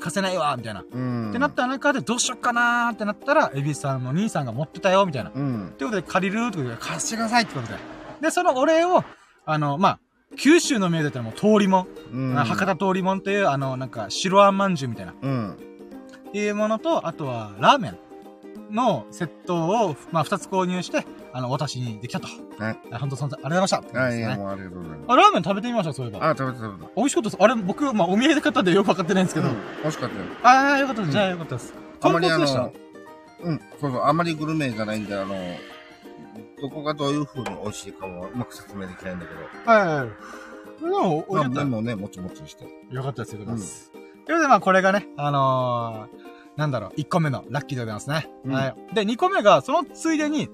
[0.00, 0.82] 貸せないわ、みたいな。
[0.90, 1.30] うん。
[1.30, 5.30] ってなった中でどうしよっかなーってなったら、エビスさんの兄さんが持ってたよ、みたいな。
[5.32, 5.74] うん。
[5.78, 7.78] ということで借りるってことで貸してくださいってことで。
[8.20, 9.04] で、そのお礼を、
[9.46, 9.98] あの、まあ、
[10.36, 12.34] 九州の名で言ったらもう通りもん、うん。
[12.34, 15.14] 博多通りもんっていう、あの、なんか、白あんまんじゅうみたいな。
[15.20, 15.56] うん。
[16.28, 17.98] っていうものと、あとは、ラーメン
[18.74, 19.56] のセット
[19.88, 22.28] を、まあ、二つ購入して、あの、私にできたと。
[22.58, 22.78] はい。
[22.90, 25.12] あ本当その、ありがとうございましたってことあ、ですねいや、もうありがとうございます。
[25.12, 26.30] あ、ラーメン食べてみました、そういえば。
[26.30, 26.90] あ、食べた食べた。
[26.96, 27.42] 美味しかったです。
[27.42, 29.48] あれ、僕、まあ、お土産で買ったんでよくわかってないんですけど。
[29.48, 30.24] うん美味しかったよ。
[30.42, 31.12] ああ、よかったです。
[31.12, 31.74] じゃあよかったです。
[32.02, 32.72] あまりあの、
[33.42, 35.34] うん、そうそう、あまりグルメじゃないんで、あの、
[36.60, 40.08] どこがどういう風に美味しいかもうまく説明できないんだけはいはいはい。
[40.80, 42.64] でも、美味しかっもね、もちもちして。
[42.90, 43.90] よかったです、よかったです。
[43.90, 48.30] ということで、まあ、これがね、あのー、なんだろう、1個目のラッキーでございますね。
[48.44, 48.94] うんはい。
[48.94, 50.48] で、2個目が、そのついでに、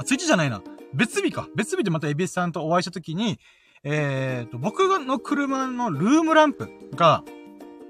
[0.00, 0.62] あ、ついでじゃないな。
[0.94, 1.48] 別日か。
[1.54, 3.38] 別日でまたエビスさんとお会いしたときに、
[3.84, 7.22] えーと、僕の車のルームランプが、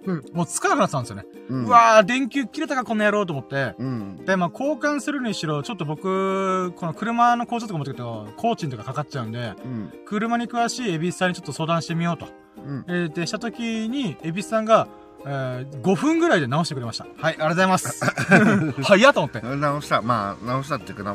[0.06, 1.26] うんもうつかなくなってたんですよね。
[1.50, 1.54] う。
[1.54, 3.74] うんわー、電球切れたか、この野郎と思って。
[3.78, 4.16] うん。
[4.24, 9.92] で、まあ、交換するにしろ、ちょっと僕、この車の工場とか持ってくると、工賃とかかかっちゃうんで、うん。
[10.06, 12.28] 車に詳しいエビスさんにちょっと相談してみようと。
[12.56, 12.84] うん。
[12.88, 14.88] えー、で、したときに、エビスさんが、
[15.26, 17.04] えー、5分ぐらいで直してくれました。
[17.04, 18.04] はい、ありがとうございます。
[18.82, 19.40] 早っと思って。
[19.42, 20.00] 直した。
[20.00, 21.14] まあ、直したっていうかな、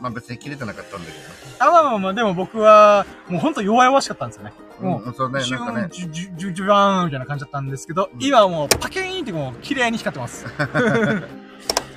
[0.00, 1.12] まあ別に切れてなかったんだけ
[1.58, 4.52] あ、まあまあまあ、でも僕は、もうほんと弱々しかったんですよね。
[4.80, 4.86] ど。
[4.86, 5.88] もうん、そね、んかね。
[5.90, 10.46] ジュジュジュジュバーンみたいな感じだったんですけど、うん今はもう、パキーンってもう、綺麗に光ってます。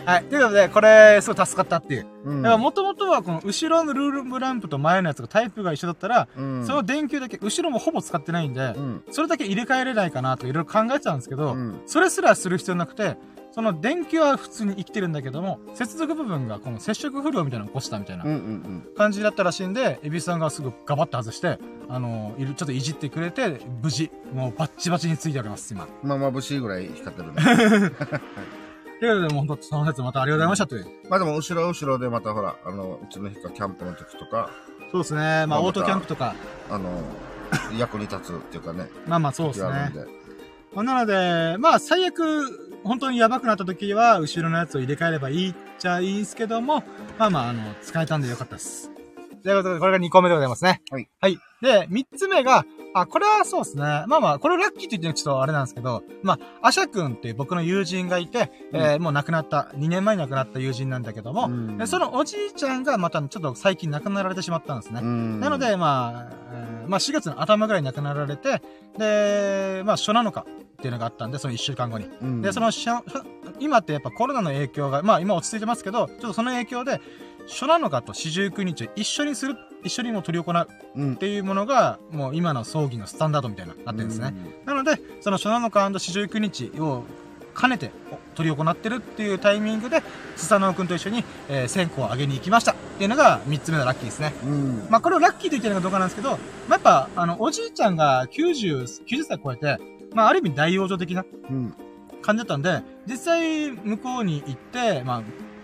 [0.04, 0.24] はい。
[0.24, 2.08] ということで、これ、すごい助かったっていう。
[2.26, 2.42] うん。
[2.42, 6.66] だから、もともとは、この後ろのルームランプと前のやつがタイプが一緒だったら、うん。
[6.66, 9.04] その電球だけ、後ろもほぼ使ってないんでう、ん。
[9.12, 11.82] それだけ入れ替えれないかなとかいろいろ考えてたんですけど、うん。
[11.86, 13.18] それすらする必要なくて、
[13.52, 18.24] その電球は普通に生きてるんだけども、接続部分がこの接触不良みたいなのを起こしたみたいな。
[18.96, 21.60] 感じだったらしいんで、エビスさんがすぐガバッと外して、
[21.90, 25.88] あのいる、ちょっといじってくれて、無事、もうバッチバチについております、今。
[26.02, 27.92] まあ、眩しいぐらい光ってるね。
[29.02, 30.86] ということで、もう本当その説またありがとうございましたという。
[31.10, 34.50] まあでも、後ろ後ろでまたほら、あの、うちの人がキャンプの時とか、
[34.92, 35.20] そうですね。
[35.20, 36.36] まあ、まあオートキャンプとか、
[36.70, 36.90] あの、
[37.78, 38.90] 役に立つっていうかね。
[39.08, 39.68] まあまあそうですね。
[40.74, 46.84] まあ、なので、まあ最悪、本当にやばくなった時は、後ろのやつを入れ替えればいいっちゃいいんすけども、
[47.18, 48.92] まあまあ、あの、使えたんでよかったです。
[49.44, 50.82] ということで、これが2個目でございますね。
[50.90, 51.10] はい。
[51.20, 51.38] はい。
[51.62, 53.84] で、3つ目が、あ、これはそうですね。
[54.08, 65.02] まあまあ、これをラッキーって言ってるのはちょっとあれなんですけど、まあ、アシャ君っていう僕の友人がいて、えーもう亡くなった、2年前に亡くなった友人なんだけども、うんでそのおじいちゃんがまたちょっと最近亡くなられてしまったんですね。
[65.02, 68.62] うんなの、で、まあ、えーまあ4月の頭ぐらいに亡くなられて、
[68.98, 70.46] で、まあ初7日っ
[70.78, 72.06] ていうのがあったんで、その1週間後に。
[72.22, 72.72] うんで、その
[73.60, 77.00] 今ってやっぱコロナの影響が、まあ今落ち着いてますけど、ちょっとその影響で、
[77.48, 81.16] 初7日と四十九日を一緒にする、一緒にもう取り行うっうん。
[81.18, 84.34] ていうものが、もう今の葬儀のスタンダードみたいな、なってるんですね。
[84.66, 87.04] なので、その初7日四十九日を
[87.60, 87.92] 兼ねて
[88.36, 90.04] 取り行ってるっていうタイミングで、
[90.36, 94.34] スサノオ君と一緒に、えー、線香をあげに行きましたっていうのが3つ目のラッキーですね。
[94.44, 94.88] うん。
[94.90, 99.78] まあ、これをラッキーと言ってるのかどうかなんですけど、まあ、やっぱ、あの、おじいちゃんが90、90歳超えて、
[100.14, 101.74] まあ、ある意味大養生的なうん。
[102.22, 105.24] 感じだったんで、実際、向こうに行って、ま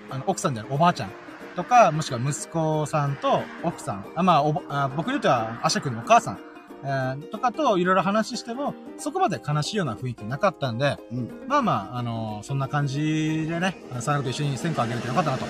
[0.09, 1.11] あ、あの、奥さんであるおばあちゃん
[1.57, 6.39] とか、もしくは息子さんと奥さん、あまあ、おばあ僕にとっては、アシャ君のお母さん、
[6.83, 11.45] えーとかといろいろ話しても、そこまで悲しいような雰囲気なかったんで、うん。
[11.47, 15.45] まあまあ、あのそんな感じでね、サナと一緒に線香あげれてよかったなと。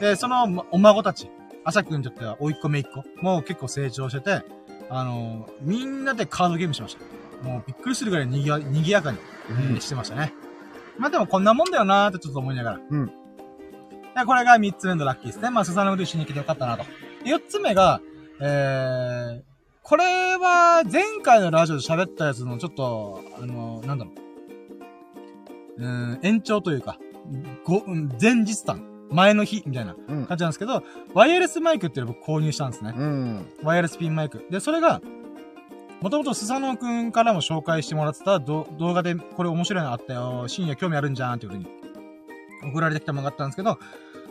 [0.00, 1.30] で、そのまお孫たち、
[1.64, 4.42] アシャ君にとっては、甥っ子姪っ子、もう結構成長してて、
[4.88, 7.46] あのみんなでカードゲームしました。
[7.46, 9.18] もうびっくりするぐらいにぎやにぎやかに、
[9.50, 10.32] うんしてましたね。
[10.98, 12.80] まあでもこんなもんだよなーってちょっと思いながら。
[12.90, 13.12] うん
[14.14, 15.50] でこれが3つ目のラッキーですね。
[15.50, 16.84] まあ、スサノオと一緒に来てよかったなと。
[17.24, 18.00] で4つ目が、
[18.40, 19.42] えー、
[19.82, 24.10] これは前回のラジオで喋ったやつのちょっと、あのなんだろ
[25.78, 25.82] う。
[25.82, 26.98] うーん、延長というか、
[27.64, 28.88] ご、うん前日談。
[29.10, 30.26] 前の日みたいなうん。
[30.26, 32.94] 感じなんですけど、ワイヤレスマイクっていうのを僕購入したんですね。
[32.96, 33.46] うん。
[33.62, 34.46] ワイヤレスピンマイク。
[34.50, 35.02] で、それが、
[36.00, 41.70] もともとスサノオくんからも紹介してもらってたど動画で、これ面白いのあったよ、深夜興味あるんじゃんっていう風に
[42.72, 43.78] 送られてきたものがあったんですけど、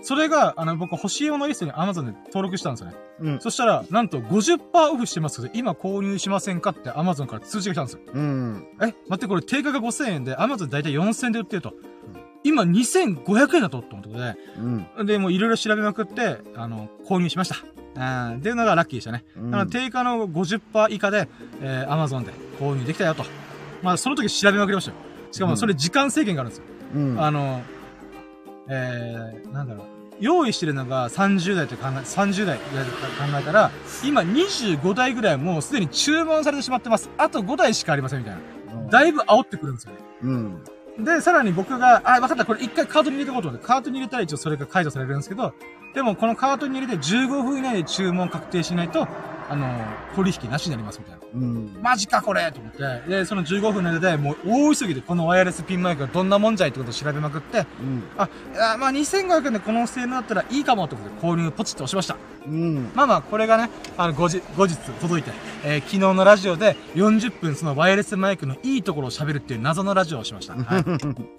[0.02, 2.96] それが、あの、僕欲しいものリストに Amazon で登録したんですよね。
[3.20, 3.40] うん。
[3.40, 4.60] そしたら、なんと50%
[4.92, 8.00] オフしてますけど、今購入しませんかって Amazon から通知が来たんですよ。
[8.14, 8.68] うん。
[8.82, 11.74] え、待って、これ定価が5000円で Amazon で大体4000円で売ってると。
[12.44, 14.36] 今2500円だとって思ってことで、
[14.98, 15.06] うん。
[15.06, 17.58] で、もういろいろ調べまくって、あの、購入しました。
[17.94, 19.24] うん、っていうのがラッキーでしたね。
[19.38, 21.28] うんなので、定価の50%以下で、
[21.62, 23.26] えー、Amazon で購入できたよと。
[23.84, 24.98] まあ、その時調べまくりましたよ。
[25.32, 26.64] しかも、それ時間制限があるんですよ。
[26.96, 27.22] うん。
[27.22, 27.62] あの、
[28.68, 29.88] えー、なんだろう。
[30.20, 32.64] 用意してるのが30代と考え、30代考
[33.40, 33.72] えたら、
[34.06, 37.10] 今25台ぐらいもうすでに注文されてしまってます。
[37.18, 38.88] あと5台しかありませんみたいな。
[38.90, 40.00] だいぶ煽ってくるんですよね。
[40.22, 40.64] うん。
[41.04, 45.54] で、さらに僕が、あ、わかった、これ一回カートに入れておこうと思って、カートに入れたら一応それが解除されるんですけど、
[45.96, 49.08] でもこのカートに入れて15分以内で注文確定しないと、
[49.50, 49.68] あの、
[50.16, 51.21] 取引なしになりますみたいな。
[51.34, 51.78] うん。
[51.82, 53.10] マジかこれと思って。
[53.10, 58.04] で、その15分の間でもう大急ぎでこのワイヤレスピンマイクがどんなもんじゃいってことを調べまくって、うん。
[58.18, 58.30] あ、
[58.74, 62.18] あまあ2500円でこの性能だったらいいかもってことで購入ポチッと押しました。
[62.46, 62.92] うん。
[62.94, 65.32] まあまあ、これがね、あの、後日、後日届いて、
[65.64, 70.54] えー昨日のラジオで40分そのワイヤレスマイクのいいところを喋るっていう謎のラジオをしました。
[70.54, 70.84] はい。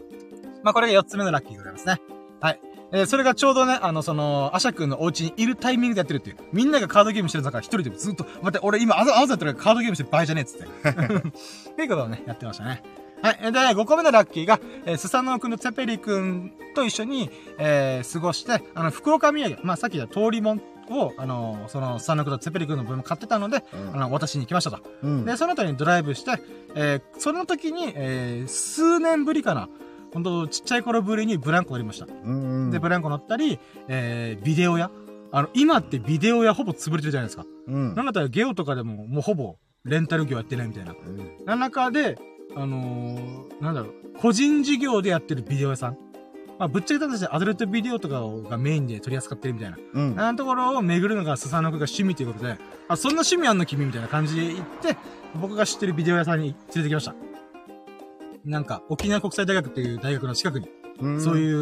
[0.63, 2.01] まあこれが4つ目のラッキーでございますね。
[2.41, 2.61] はい。
[2.93, 6.37] えーそれがちょうどね、あの、その、アシャ君のお家にいるタイミングでやってるっていう。
[6.53, 10.65] みんながカードゲームしてる中、一人でずっと、待って、俺今、あざ、あざやってるからカードゲームしてる場合じゃねえっつって。
[11.71, 12.83] っていうことをね、やってましたね。
[13.23, 13.39] はい。
[13.43, 23.65] えーで、5個目のラッキーが、えースサノオくんとツェペリくんと一緒に、えー過ごして、あの、福岡土産、まあさっき言った通りもんを、あの、その、スサノオくんとツェペリくんの分も買ってたので、
[23.95, 24.81] あの、渡しに行きましたと。
[25.03, 25.25] うん。
[25.25, 26.33] で、その後にドライブして、
[26.75, 29.69] えーその時に、えー数年ぶりかな。
[30.13, 32.07] 本当ちっちゃい頃ぶりにブランコ乗りました。
[32.07, 32.71] うん。
[32.71, 33.59] で、ブランコ乗ったり、
[33.89, 34.91] えービデオ屋
[35.31, 37.47] あの、今ってビデオ屋ほぼ潰れてるじゃないですか。
[37.67, 37.95] うん。
[37.95, 40.93] なんだったらゲオとかでももうほぼレンタル業やってないみたいな。
[40.93, 41.45] うん。
[41.47, 42.19] な中で、
[42.55, 45.99] あのーなんだろう、個人事業でやってるビデオ屋さん。
[46.59, 49.79] まあ、ぶっちゃけた話でアダルトビデオとかがメインで取り扱ってるみたいな。
[49.95, 50.21] うん。
[50.21, 52.59] あのところを巡るのがスサノオくんが趣味ということで、
[52.89, 54.97] あ、そんな趣味あんの君みたいな感じで行って、
[55.41, 57.15] 僕が知ってるビデオ屋さんに連れてきました。
[58.45, 60.69] なんか、沖縄国際大学っていう大学の近くに、
[61.01, 61.21] うん。
[61.21, 61.39] そうう。
[61.39, 61.53] い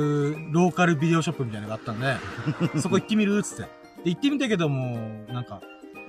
[0.49, 2.17] うローカルビデオショップみたいなのがあったんで、
[2.81, 3.63] そこ行ってみるっつって。
[3.63, 5.61] で、行ってみたけども、なんか、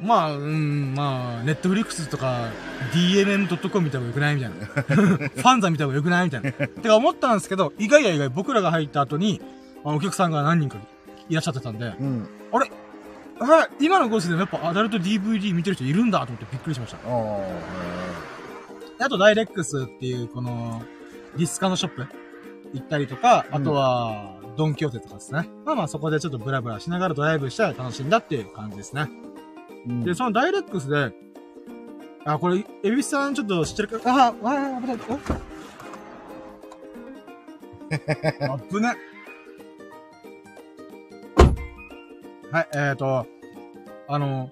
[0.02, 2.48] まあ、うん、まあ、ネットフリックスとか、
[2.94, 4.56] DMM.com 見た方がよくないみたいな。
[4.66, 6.52] ファンザ見た方がよくないみたいな。
[6.52, 9.42] てか思ったんですけど、意外や意外僕らが入った後に、
[9.84, 10.78] あのお客さんが何人か
[11.30, 12.28] いらっしゃってたんで、うん。
[13.40, 16.98] はい、今のご時世でもやっぱアダルト DVD 見てる人いるんだと思ってびっくりしました。
[16.98, 18.31] ああ。
[19.02, 20.84] であと、ダイレックスっていう、この、
[21.36, 22.06] ディスカのショップ
[22.72, 25.50] 行ったりとか、あとは、ドンキョーテとかですね。
[25.66, 29.10] まあまあそこでちょっとブラブラしながらドライブしたら楽しんだっていう感じですね。
[29.88, 30.04] うん。
[30.04, 31.14] で、そのダイレックスで、
[32.26, 35.00] あ、これ、エビスさんちょっと知ってるか、あ、わあ、危ない、
[38.46, 38.54] お？
[38.54, 38.96] あぶね。
[42.52, 43.26] はい、えーと、
[44.08, 44.52] あの、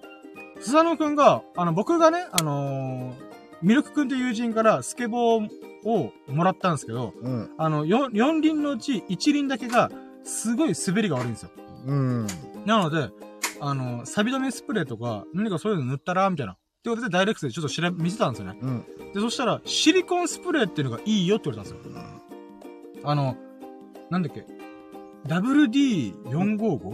[0.58, 3.29] スサノくんが、あの、僕がね、あのー
[3.62, 5.48] ミルクくんという友人からスケボー
[5.84, 7.50] をもらったんですけど、うん。
[7.58, 9.90] あの、4, 四輪のうち1輪だけが、
[10.24, 11.50] すごい滑りが悪いんですよ。
[11.86, 12.26] うん。
[12.66, 13.10] なので、
[13.60, 16.52] あの、錆止めスプレーとか、何かそういうの塗ったらみたいな。
[16.52, 18.58] ってことで、ダイレクトでちょっと調べ、見せたんですよね。
[18.60, 18.84] うん。
[19.12, 22.02] で、そしたら、シリコンスプレーっていうのがいいよって言われたんですよ。
[23.04, 23.36] あの、
[24.08, 24.46] なんだっけ
[25.26, 26.90] ?WD455?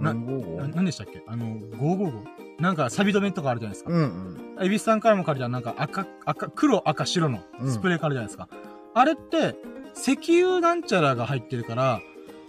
[0.00, 1.22] な何号な、何でしたっけ？
[1.26, 2.24] あの、555?
[2.58, 3.90] なんか、錆止めとかあるじゃないですか。
[3.90, 4.64] うんうん。
[4.64, 8.48] エビスさんからも借りたなんか赤、赤、黒、赤、白のスプレーからじゃないですか。
[8.94, 9.54] あれって、
[9.96, 12.00] 石油なんちゃらが入ってるから、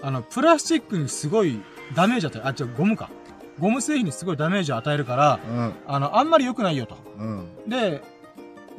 [0.02, 1.62] あの、プラスチックにすごい
[1.96, 3.10] ダメージ与え、あ、違う、ゴムか。
[3.60, 5.74] ゴム製品にすごいダメージを与えるから、うん。
[5.86, 6.98] あの、あんまり良くないよと。
[7.18, 7.48] うん。
[7.68, 8.02] で、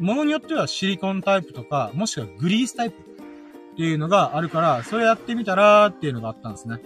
[0.01, 6.81] ものによってはシリコンタイプとか、もしくはグリースタイプっていうのがあるから、それやってみたらっていうのがあったんですね。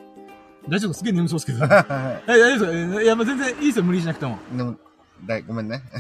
[0.69, 0.93] 大丈夫？
[0.93, 1.65] すげえ眠そうですけど。
[1.67, 1.69] え、
[2.27, 4.39] 大丈夫ですえいや、まあ全然いいですよ、無理しなくても。
[4.57, 4.77] でも、
[5.27, 5.83] だい、ごめんね。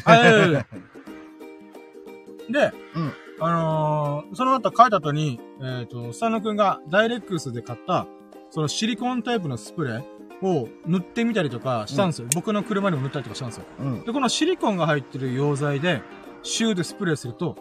[2.50, 8.06] で、うんあのーその後帰った後に、えっ、と、スタノくんがダイレックスで買った、
[8.50, 12.28] そのシリコンタイプのスプレーを塗ってみたりとかしたんですよ。
[12.34, 13.64] 僕の車にも塗ったりとかしたんですよ。
[13.80, 14.04] うん。
[14.04, 16.00] で、このシリコンが入ってる溶剤で、
[16.42, 17.56] シューでスプレーすると、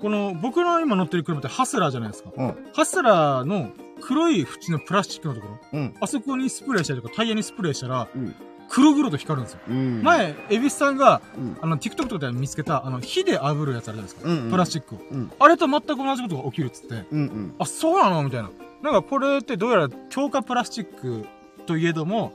[0.00, 2.30] この僕の今乗ってる車ってハスラーじゃないですか。
[2.36, 2.54] うん。
[2.74, 3.70] ハスラーの
[4.00, 5.94] 黒い縁のプラスチックのところ、うん。
[6.00, 8.34] あそこにスプレーしたりとかタイヤにスプレーしたら、うん。
[8.68, 9.60] 黒々と光るんですよ。
[9.68, 10.02] うん。
[10.02, 11.56] 前、エビスさんが、うん。
[11.60, 14.20] あの、TikTok とかで見つけた、あの、火で炙るやつあるじゃないですか。
[14.24, 14.98] うんうんプラスチックを。
[15.10, 15.32] うん。
[15.38, 17.18] あれと全く同じことが起きるっつって、うん。
[17.18, 17.54] うん。
[17.58, 18.22] あ、そうなの？
[18.24, 18.50] みたいな。
[18.82, 21.26] なんかこれってどうやら強化プラスチック
[21.66, 22.32] といえども、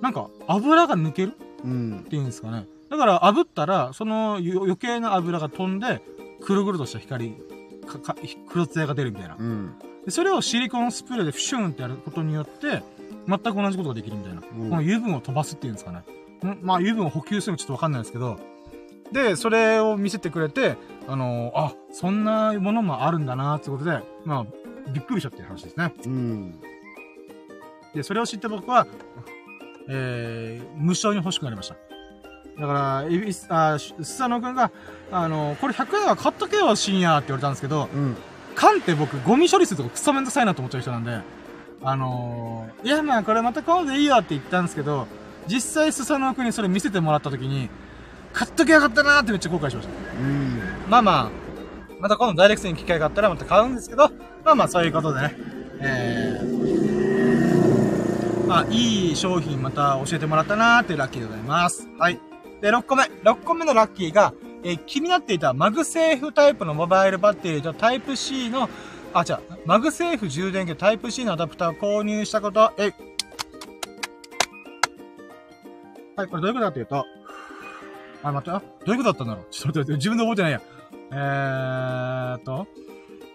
[0.00, 1.32] なんか油が抜ける？
[1.32, 1.32] っ
[1.64, 2.06] うん。
[2.08, 2.66] ていうんですかね。
[2.88, 6.00] だから炙ったら、そのよ余計な油が飛んで、
[6.42, 7.34] 黒々とした光、
[7.84, 8.16] か、か、
[8.48, 9.36] 黒艶が出るみたいな。
[9.38, 9.74] うん。
[10.04, 12.82] でそれをシリコンスプレーでフシューンってやることによって、
[13.26, 14.40] 全く同じことができるみたいな。
[14.40, 15.98] うんこの油分を飛ばすっていうんですかね。
[16.44, 18.38] んまあ油分を補給するのちょっとわかんないですけど、
[19.12, 20.76] で、それを見せてくれて、
[21.06, 24.46] あのあ、そんなものもあるんだなってことで、まあ、
[24.92, 25.92] びっくりしたっていう話ですね。
[26.04, 26.60] うん。
[27.94, 28.86] で、それを知って僕は、
[29.88, 31.76] えー、無償に欲しくなりました。
[32.58, 34.70] だから、エビス、あ、スサノくんが、
[35.10, 38.16] あのこれ100円は買っとけよ、深夜って言われたんですけど、うん。
[38.54, 41.20] 缶って僕、ゴミ処理するとこクソめんどくさいなと思っちゃう人なんで、
[41.82, 45.06] あのー、いやまあこれまた今度でいいよって言ったんですけど、
[45.46, 47.68] 実際スサノオ君にそれ見せてもらった時に、
[48.32, 49.94] 買っときゃよかったなーってめっちゃ後悔しました。
[50.18, 50.60] うん。
[50.88, 51.30] まあまあ、
[52.00, 54.10] また今度ダイレクトに機会があったらまた買うんですけど、
[54.44, 55.34] まあまあそういうことでね、
[55.80, 61.88] えー、まあいい商品また教えてもらったなーってラッキーでございます。
[61.98, 62.33] はい。
[62.64, 63.02] で、6個目。
[63.02, 68.70] 6個目のラッキーが、えー気になっていた MagSafe タイプのモバイルバッテリーとタイプ C の、
[69.12, 72.92] あ、違う、 MagSafe 充電器タイプ C のアダプターを購入したこと、えい
[76.16, 77.04] はい、これどういうことかというと、
[78.22, 80.62] あ、待って、あ、どういうことだったんだろうちょっと待って、自分で覚えてないや。
[81.12, 82.66] えーっと、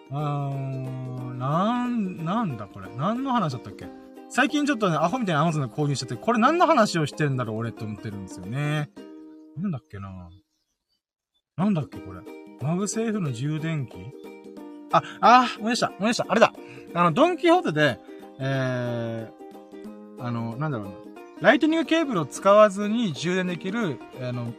[0.10, 2.88] うーん、なん、なんだこれ。
[2.98, 3.86] 何の話だったっけ
[4.28, 8.90] 最近ちょっとね、アホみたいな Amazon で購入しちゃって、これ何の話をしてんだろう俺って思ってるんですよね。
[9.60, 10.10] なんだっけな
[11.58, 12.22] なんだっけこれ。
[12.62, 13.94] MagSafe の充電器？
[14.92, 16.54] あ、あー、思い出した、思い出した、あれだ。
[16.94, 18.00] あの、ドンキホーテで、
[18.40, 20.94] えー、あの、なんだろうな。
[21.42, 24.54] Lightning ケーブルを使わずに充電できる、あの、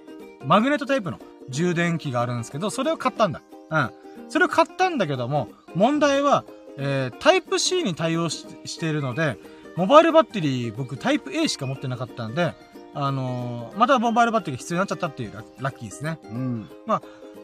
[0.44, 3.42] マグネットタイプの充電器があるんですけど、それを買ったんだ。
[3.70, 3.90] うん。
[4.28, 6.44] それを買ったんだけども、問題は、
[6.76, 9.38] えー、タイプ C に対応ししているので、
[9.76, 12.54] モバイルバッテリー僕タイプ A しか持ってなかったんで、
[12.94, 16.18] あのーまたモバイルバッテリーが必要になっちゃったっていうララッキーですね。
[16.24, 16.68] うん。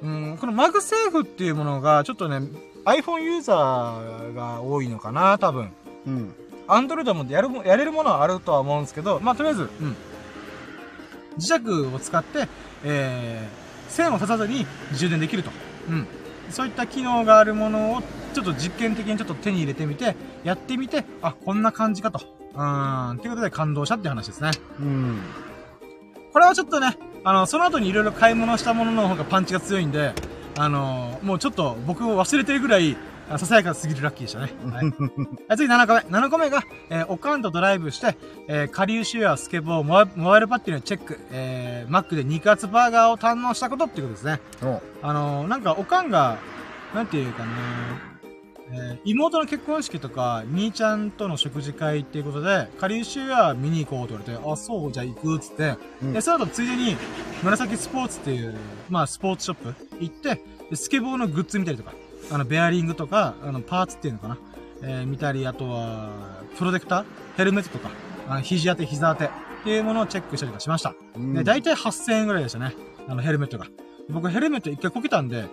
[0.02, 2.40] うん、この MagSafe っていうものが、ちょっとね、
[2.84, 5.70] iPhone ユーザーが多いのかな、多分。
[6.06, 6.34] うん。
[6.68, 9.96] Android もやるも、やれるものはあるとは思うんですけど、まあ、とりあえず、うん。
[11.38, 12.48] 磁石を使って、
[12.84, 15.50] えー、線を刺さずに充電できると。
[15.88, 16.06] うん。
[16.50, 18.02] そういった機能があるものを、
[18.34, 22.20] ちょっと実験的にちょっと手に入れてみて、やってみて、あ、こんな感じかと。
[22.56, 24.50] うーん、っていうことで感動したっていう話ですね。
[24.80, 25.20] うん。
[26.32, 30.12] これはちょっとね、あの、その後にいろいろ買い物したものの方がパンチが強いんで、
[30.58, 32.96] あの、もうちょっと僕を忘れてるぐらい、
[33.28, 34.52] あささやかすぎるラッキーでしたね。
[34.70, 34.84] はい。
[35.48, 36.00] はい次7個目。
[36.18, 38.16] 7個目が、えー、おかんとドライブして、
[38.48, 44.40] えー、下流シュア、スケボー、モバイルバッテリーのチェック、えー、マックで肉厚バーガーを堪能したことっていうことですね。
[44.62, 46.36] おあのー、なんか、おかんが、
[46.94, 47.48] なんていうかな、
[48.72, 56.96] えー妹の結婚式とか、兄ちゃんとの食事会っていうことで、下流シュア見に行こうと言われて、あ、そう、じゃあ行くっつって、うんで、その後ついでに、
[57.42, 58.54] 紫スポーツっていう、
[58.88, 61.92] まあ、スポーツショップ行って、でスケボーのグッズ見たりとか、
[62.32, 64.38] あの、ベアリングとか、あの、パーツっていうのかな、
[64.82, 66.10] えー見たり、あとは、
[66.58, 67.04] プロテクター
[67.36, 67.90] ヘルメットとか、
[68.28, 69.28] あの、肘当て、膝当てっ
[69.64, 70.94] ていうものをチェックしたりとかしました。
[71.16, 72.74] うんで、大体8000円ぐらいでしたね。
[73.08, 73.66] あの、ヘルメットが。
[74.08, 75.44] 僕ヘルメット一回こけたんで、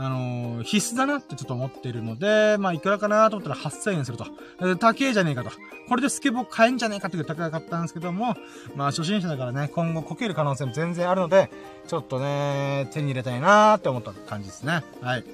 [0.00, 4.26] あのー必須だなってちょっと思ってるので、まあ、いくらかなと思ったら8000円すると。
[4.62, 5.50] え高えじゃねえかと。
[5.88, 8.36] これでスケボー買えんじゃねえかっていう高かったんですけども、
[8.76, 11.50] まあ、初心者だからね、今後こける可能性も全然あるので、
[11.88, 14.84] ちょっとね、手に入れたいなーって思った感じですね。
[15.00, 15.24] はい。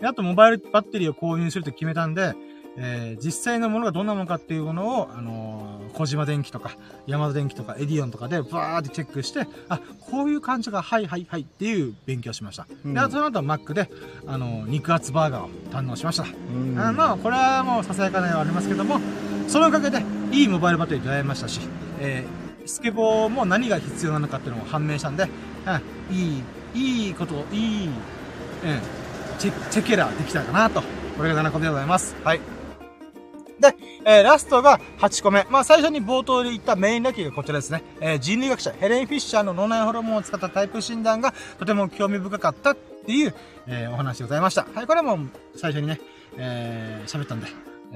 [0.00, 2.34] で、あと、モバイルバッテリーを購入すると決めたんで、
[2.76, 6.72] えー実際のものがどんなものかっていうものを、あのー小島電機とか、
[7.06, 12.66] ヤマダ電機とか、エディオンとかで、バーってチェックして、あ、こういう感じが、はいはいはいっていう勉強しました。
[12.84, 13.88] うんで、その後はマックで、
[14.26, 16.24] あのー肉厚バーガーを堪能しました。
[16.24, 16.26] う
[16.74, 19.00] んあまあ、これはもうささやかなのはありますけども、
[19.46, 20.02] そのおかげで、
[20.32, 21.60] いいモバイルバッテリーに出会いましたし、
[22.00, 25.24] えースケボーも何が必要なのかっていうのも判明したんで、
[26.10, 26.42] うん、い
[26.74, 27.92] い、いいこと、いい、うん、
[29.38, 30.82] チェ、チェケラできたかなと。
[31.18, 32.16] これが7個目でございます。
[32.24, 32.40] はい。
[33.60, 33.74] で、
[34.04, 35.46] えーラストが8個目。
[35.50, 37.82] まあ、最初に冒頭で言ったメインラッキーがこちらですね。
[38.00, 43.34] えー人類学者ヘレン・フィッシャーの脳内ホルモンを使ったタイプ診断がとても興味深かったっていう、
[43.66, 44.66] えーお話でございました。
[44.74, 45.18] はい、これも
[45.56, 46.00] 最初にね、
[46.36, 47.46] えー喋ったんで、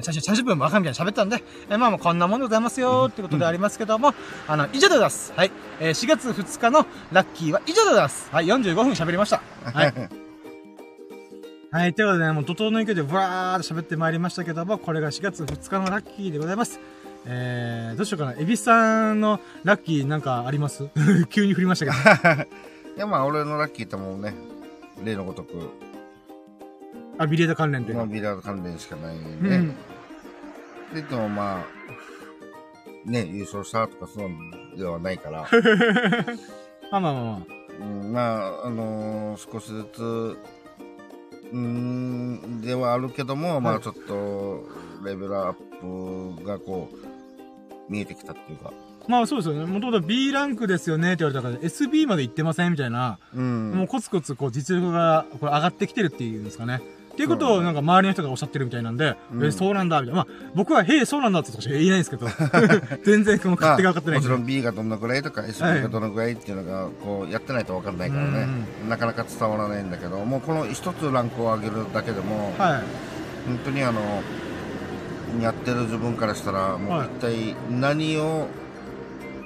[0.01, 4.15] 最初に30分も赤みたいに喋ったんで、えーまあもうこんなもんでございますよってことでありますけども、
[4.47, 5.33] あの、以上でございます。
[5.37, 5.51] はい。
[5.81, 8.29] えー4月2日のラッキーは以上でございます。
[8.31, 9.43] はい、45分喋りました。
[9.65, 9.93] はい。
[11.71, 16.81] はい、ということでね、もう怒涛の勢いでブワーって喋ってまいりましたけども、これが4月2日のラッキーでございます。
[17.27, 18.33] えー、どうしようかな。
[18.39, 20.89] エビスさんのラッキーなんかあります？
[21.29, 22.43] 急に振りましたけど。
[22.97, 24.33] いや、まあ、俺のラッキーってもうね、
[25.05, 25.69] 例のごとく、
[27.19, 27.93] あ、ビリヤード関連で。
[27.93, 29.69] まあ、ビラード関連しかないんうで、ん。
[29.69, 29.75] で、
[30.95, 31.65] 言ってもま
[33.07, 34.31] あ、ね、優勝したとかそう
[34.79, 35.43] ではないから、
[36.91, 37.39] まあまあまあまあ。
[37.81, 38.21] うん、ま
[38.63, 40.39] あ、あのー少しずつ、
[41.53, 44.69] うーん、ではあるけども、まはいあちょっと、
[45.05, 48.73] レベルアップがこう、見えてきたっていうか、
[49.09, 49.65] まあそうですよね。
[49.65, 53.73] もともと B ランクですよねって言われたから、SB まで行ってませんみたいな、うん。
[53.73, 56.83] もうコツコツこう実力がこれ上がってきてるっていうんですかね。
[57.19, 60.25] っていうことをなんか周りの人がおっしゃってるみたいなんで、うんえ、そうなんだ、みたいな。
[60.25, 62.29] まあ僕は、へえ、そうなんだって言えないんですけど、
[63.05, 64.29] 全然この勝手が分かってないんで。
[64.29, 68.47] もちろん B がどんなぐらいとか SB がどのぐらいっていうのがこうやってないと分かんないからね、
[68.89, 72.83] なかなか伝わらないんだけどもうこの一つランクを上げるだけでもはい。
[73.49, 74.01] 本当にあの
[75.43, 78.47] やってる自分からしたら、もうはい一体何を、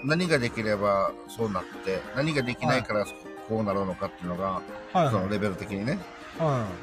[0.05, 3.07] 何ができればそうなって、何ができないから
[3.49, 5.11] こうなるのかっていうのが、はいはい。
[5.11, 6.01] そのレベル的にね、はい。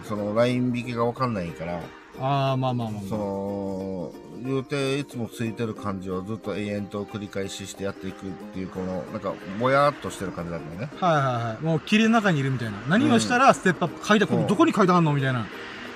[0.04, 1.82] そのライン引きがわかんないから、
[2.20, 3.02] ああ、まあまあまあ。
[3.04, 10.90] その、言うていつもついてる感じをずっと永遠と繰り返ししてやっていくっていう、この、なんか、ぼやーっとしてる感じなんだよね。
[11.00, 11.64] はいはいはい。
[11.64, 12.78] もう霧の中にいるみたいな。
[12.90, 15.46] 何をしたらステップアップ、階段、ここそうどこに階段あんのみたいな。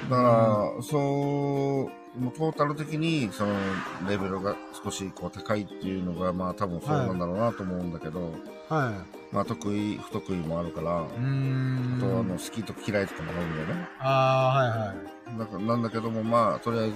[0.09, 0.23] だか
[0.77, 3.53] ら、そう、もうトータル的に、その、
[4.07, 8.33] レベルが少しこう高いっていうのが、まあ多分そうなんだろうなと思うんだけど、
[8.69, 11.01] はまあ得意、不得意もあるから。
[11.01, 13.87] あとあの、好きと嫌いとかもあるんだよね。
[13.99, 15.39] ああ、はいはい。
[15.39, 16.95] だからなんだけども、まあ、とりあえず、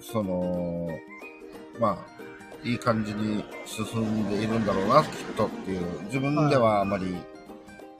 [0.00, 0.88] その、
[1.80, 2.16] まあ、
[2.62, 6.02] いい感じに進んでいるんだろうな、きっとっていう。
[6.04, 7.16] 自分ではあまり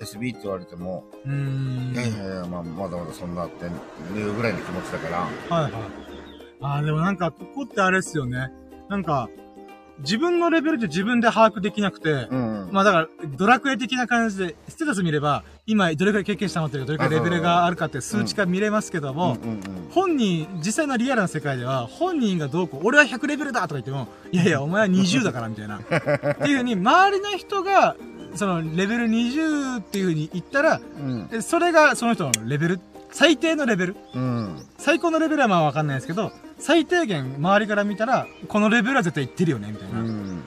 [0.01, 1.93] SB って言われても、うーん。
[1.95, 5.73] いやいやいや、まあ、まだまだそんなっていうぐらいの気持ちだから、はいはい。
[6.61, 8.51] ああ、でもなんか、ここってあれですよね。
[8.89, 9.29] なんか、
[10.01, 12.69] 自分のレベルで自分で把握できなくて、うん。
[12.71, 19.39] まあだから、ドラクエ的な感じで、ステータス見れば、今どれくらい経験したのっていうか、どれくらいレベルがあるかって数値化見れますけども、
[19.91, 25.79] 本人、実際のリアルな世界では、本人がどうこう、俺は100レベルだとか言っても、いやいや、お前は20だから、みたいな。
[25.79, 25.95] って
[26.49, 27.97] いうふうに、周りの人が、
[28.37, 31.29] その、レベル20っていうふうに言ったら、うん。
[31.33, 32.81] えそれがその人のレベル、
[33.11, 33.97] 最低のレベル？
[34.15, 34.67] うん。
[34.79, 40.01] 最高のレベルはまあわかんないですけど、最低限周りから見たら、このレベルは絶対いってるよね、みたいな。
[40.01, 40.43] うん。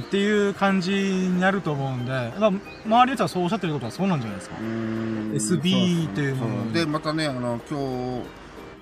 [0.00, 2.60] っていう感じになると思うんで、まあ、周
[3.04, 4.56] りの人はそうおっしゃってることはそうなんじゃないですか。
[4.60, 8.26] うん SB というもので、またね、あの、今日、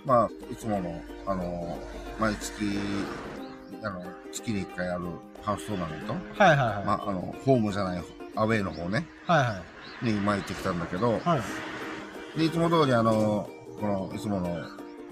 [0.04, 1.78] まあ、いつもの、あの、
[2.20, 2.78] 毎月、
[3.82, 5.04] あの、月に一回ある
[5.42, 6.84] ハウストーナメント、はいはいはい。
[6.84, 8.02] まあ、あの、ホームじゃない、
[8.36, 9.62] アウェイの方ね、はいは
[10.02, 10.04] い。
[10.04, 11.42] に今行ってきたんだけど、は
[12.36, 12.38] い。
[12.38, 13.48] で、いつも通りあの、
[13.80, 14.60] この、いつもの、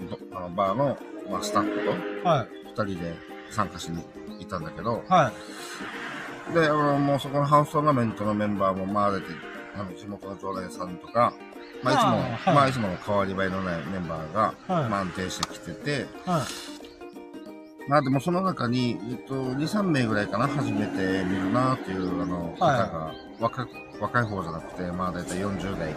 [0.09, 0.97] どあのバーの、
[1.29, 2.47] まあ、スタッフとはい。
[2.65, 3.15] 二人で
[3.49, 4.03] 参加しに
[4.39, 5.31] 行ったんだけど、は
[6.51, 6.53] い。
[6.53, 9.27] で、あの、もうそこのハウストーナメントのメンバーも回れて、
[9.75, 11.33] あの、地元の常連さんとか、
[11.83, 16.74] まあ、いつも、はいまあ、いつもの変わり映えのないメンバーが、はいまあ安定してきてて、はい。
[17.87, 23.67] まあでもその中に、えっと、2、3名ぐらいかな、初めて見るなっていう、あの、方はいが、若い、
[23.99, 25.93] 若い方じゃなくて、まあ大体40代、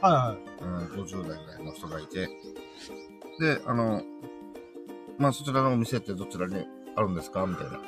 [0.00, 0.64] はいはい。
[0.64, 0.66] う
[1.00, 2.28] ん、50代ぐらいの人がいて、
[3.40, 4.02] で、あの、
[5.18, 7.46] まあそちらのお店ってどちらにあるんですか？
[7.46, 7.80] みたいな。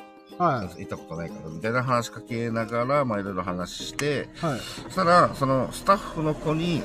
[0.45, 0.79] はい。
[0.79, 4.59] 行ったことないから、みたいな話しかけながら、まあいろいろ話して、はい。
[4.59, 6.81] そしたら、そのスタッフの子に、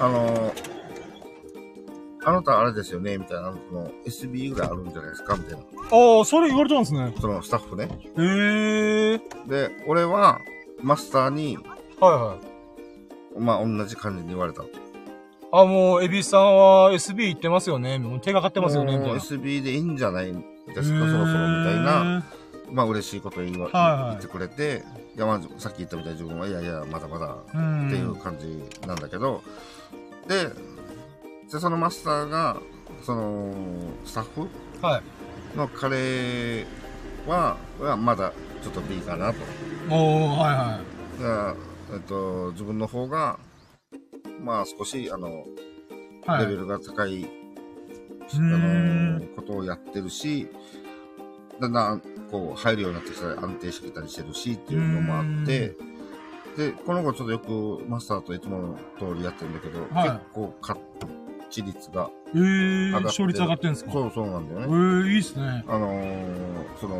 [0.00, 0.52] あの、
[2.24, 5.58] あなたあれですよねみたいな、その SB ぐらいあるんじゃないですかみたいな。
[5.58, 7.14] ああ、それ言われたんですね。
[7.20, 7.88] そのスタッフね。
[8.18, 9.18] へえ。
[9.48, 10.38] で、俺は、
[10.82, 11.56] マスターに、
[12.00, 12.38] はいは
[13.36, 13.40] い。
[13.40, 14.62] まあ同じ感じに言われた。
[15.52, 17.98] あ、もう、エビさんは SB 行ってますよね。
[17.98, 19.18] もう手がかってますよね、みたいな。
[19.18, 20.40] SB でいいんじゃないで
[20.74, 22.24] すか、そろそろみたいな、
[22.70, 24.84] まあ嬉しいこと言わ、はいはい言ってくれて、
[25.16, 27.34] いや、まあさっき言ったみたいに自分は、いやいや、まだまだ。
[27.34, 27.50] っ
[27.90, 29.42] ていう感じなんだけど、
[30.28, 30.48] で、
[31.50, 32.60] で、そのマスターが、
[33.02, 33.52] その、
[34.04, 34.42] スタッフ？
[34.42, 34.48] うん。
[34.80, 35.56] はい。
[35.56, 36.64] の彼
[37.26, 38.32] は、はまだ
[38.62, 39.38] ちょっと B かなと。
[39.88, 40.80] おー、はいは
[41.18, 41.22] い。
[41.22, 41.56] だから
[41.92, 43.38] えっと、自分の方が、
[44.44, 45.44] まあ少し、あの、
[46.26, 46.46] はい。
[46.46, 47.28] レベルが高い、
[48.32, 50.48] あんの、ことをやってるし、
[51.60, 55.76] だんだん、こう、入るようになってきたり、安定してきたりしてるし、っていうのもあって、
[56.56, 60.78] で、この子ちょっとよくマスターといつもの通りやってるんだけど、はい結構、勝
[61.50, 63.92] ち率がえ上ー、がって勝率上がってんですか？
[63.92, 64.72] そうそうなんだよえね。
[64.72, 65.64] ー、いいっすね。
[65.68, 66.96] あのー、その、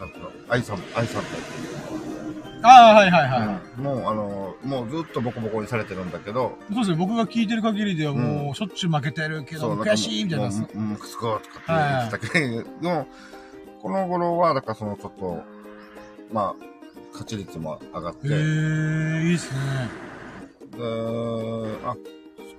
[0.00, 1.30] なんていうの、愛さん、愛さんって
[2.62, 3.80] ああ、はいはいはい。
[3.80, 10.48] もう、あのー、もうずっとボコボコにされてるんだけど、そうですね、僕が聞いてる限りではもうう、しょっちゅう負けてるけど、悔しいみたいな。
[10.50, 13.06] もう、もう、くすこーとかって言ってたけど、 でも、
[13.80, 15.42] この頃は、だからそのちょっと、
[16.32, 16.64] まあ、
[17.12, 19.58] 勝ち率も上がって、えー、いいっすね。
[20.76, 20.82] で
[21.84, 21.96] あ、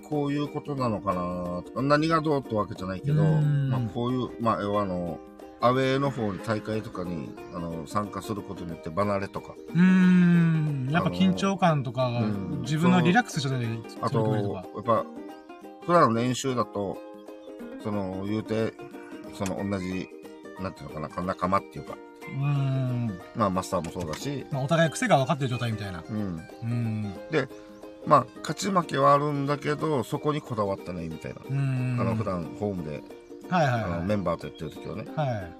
[0.10, 5.20] こういうことなのかなとか、何がどうってわけじゃないけど、うんまあ、こういう、まあ、要はあの、
[5.62, 10.90] アウェーの方に大会とかにあの参加することによって離れとか、うーん。
[10.90, 12.10] やっぱ緊張感とか
[12.62, 13.68] 自分のリラックスしたで、
[14.02, 14.42] あと、や
[14.80, 15.06] っぱ、
[15.86, 16.98] 普段の練習だと、
[17.84, 18.74] その、言うて、
[19.34, 20.10] その同じ、
[20.60, 23.20] なんていうのかな、仲間っていうか、うーん。
[23.36, 26.04] まあ、マスターもそうだし、まあ、お互い癖が分かってる状態みたいな。
[26.10, 26.42] うん。
[26.64, 27.14] うん。
[28.10, 31.42] まあ、勝ち負けはあるんだけど、そこにこだわってないみたいな。
[31.48, 31.98] うん。
[32.02, 33.04] あの、普段、ホームで、
[33.50, 35.06] はいはいあの、はメンバーとやってる時はね。
[35.06, 35.10] い。
[35.16, 35.52] はい。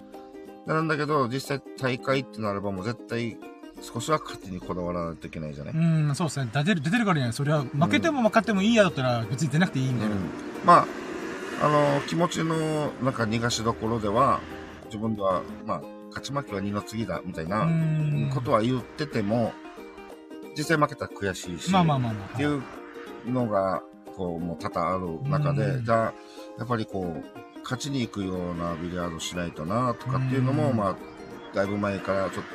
[0.66, 3.38] なんだけど、実際大会ってなればもう絶対
[3.82, 5.74] 少しは勝ちにこだわらないといけないじゃない。
[5.76, 6.50] うん、そうですね。
[6.52, 10.16] 出てる、出てるからには、それは、負けても負かってもいいやだったら、別に出なくていいみたいな。
[10.16, 10.22] うん
[10.66, 14.40] まあ、あの、気持ちの、なんか逃がしどころでは、
[14.86, 17.68] 自分では、まあ、勝ち負けは二の次だ、みたいな
[18.34, 19.54] ことは言ってても、
[20.58, 22.34] 実際負けたら悔しいし、まあまあまあまあ。
[22.34, 22.62] っていう
[23.28, 23.82] のが、
[24.16, 26.14] こう、もう多々ある中で、うんじゃあ、
[26.58, 30.96] やっぱりこう、勝ちに行くようなビリヤードしないとな、とかっていうのも、うんまあ、
[31.56, 32.46] だいぶ前からちょっ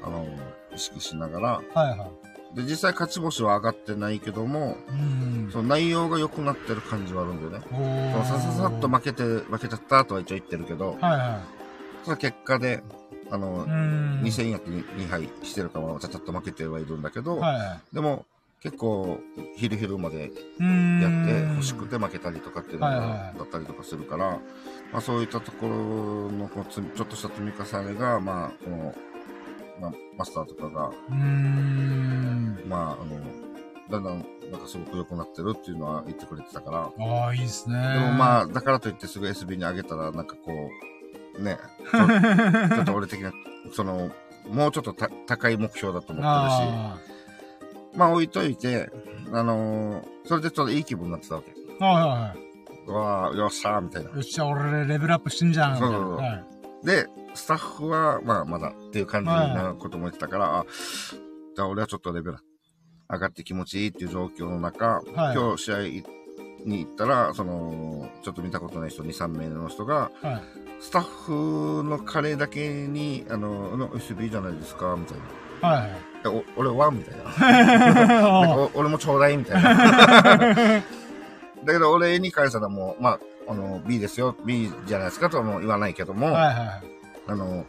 [0.00, 0.26] と、あの、
[0.74, 2.56] 意識しながら、はいはい。
[2.56, 5.50] で、実際勝ち星は上がってないけども、うん。
[5.50, 8.24] その内容が良くなってる感じはあるんだよね。
[8.24, 11.40] さささっと負けて、負けちゃったとは一応言ってるけど、はいは
[12.04, 12.82] その結果で、
[13.32, 13.70] あのい。
[13.70, 14.20] う、ん。
[14.22, 18.26] 2000やって2敗してるかはちゃちゃっと負けてはいるんだけど、はいはでも
[18.62, 19.18] 結構
[19.56, 20.20] 昼昼まで。
[20.20, 24.38] やって欲しくて負けたりとかっていうのがはいはいはいだったりとかするから、
[24.92, 28.94] まあそういったところのこうつちょっとした積み重ねが、まあこの、
[29.80, 30.92] まあ、マスターとかが。
[32.68, 33.20] まああの、
[33.90, 37.76] だんだんなんかすごく良くなってるっていうのは言ってくれてたから、ああ、いいですね。
[37.94, 41.01] でもまあ、だからといってすぐ SB に上げたら、なんかこう、
[41.38, 41.58] ね、
[42.74, 43.32] ちょっと俺的な、
[43.72, 44.10] その、
[44.50, 46.98] もうちょっとた高い目標だと思ってるし、あ
[47.94, 48.90] まあ置いといて、
[49.32, 51.52] あのーそれでちょっといい気分になってたわけ。
[51.80, 51.84] あ。
[51.84, 52.34] はいはいは
[52.84, 54.10] うわあよっしゃーみたいな。
[54.10, 54.14] い。
[54.14, 55.74] よっしゃ、俺レベルアップしてんじゃん。
[55.74, 56.86] みたいなそうそうそうはい。
[56.86, 60.66] で、スタッフは、まあまだっていう感じなことも言ってたから、あ、
[61.54, 62.38] じゃあ俺はちょっとレベル
[63.10, 65.78] 上がって気持ちいいっていう状況の中、はい今日試合
[66.64, 70.42] に行ったら、その、ちょっと見たことない人、2、3名の人が、はい。
[70.82, 75.18] スタッフのカレーだけに、あの、あの SB じゃないですか、みたい
[75.62, 75.68] な。
[75.68, 76.44] はいはい。
[76.56, 76.90] 俺は？
[76.90, 77.24] みたいな。
[78.42, 79.74] な俺もちょうだいみたいな。
[81.64, 86.82] だけど俺に返したらもう、まあ、あの、B ですよ、B じゃないですかとはもう言わないけども、はいはい。
[87.28, 87.64] あの、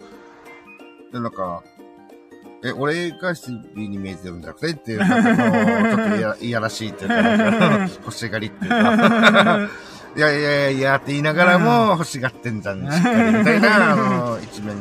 [1.12, 1.62] で、なんか、
[2.64, 4.72] え、俺が SB に見えてるんじゃなくて？
[4.72, 9.70] っていう、なんかもう、ちょっといやいやらしいっていうか、なんか欲しがりっていうか、
[10.16, 14.76] いやいやいやいやって言いながらも欲しがってんじゃん、しっかりみたいな、あの、一面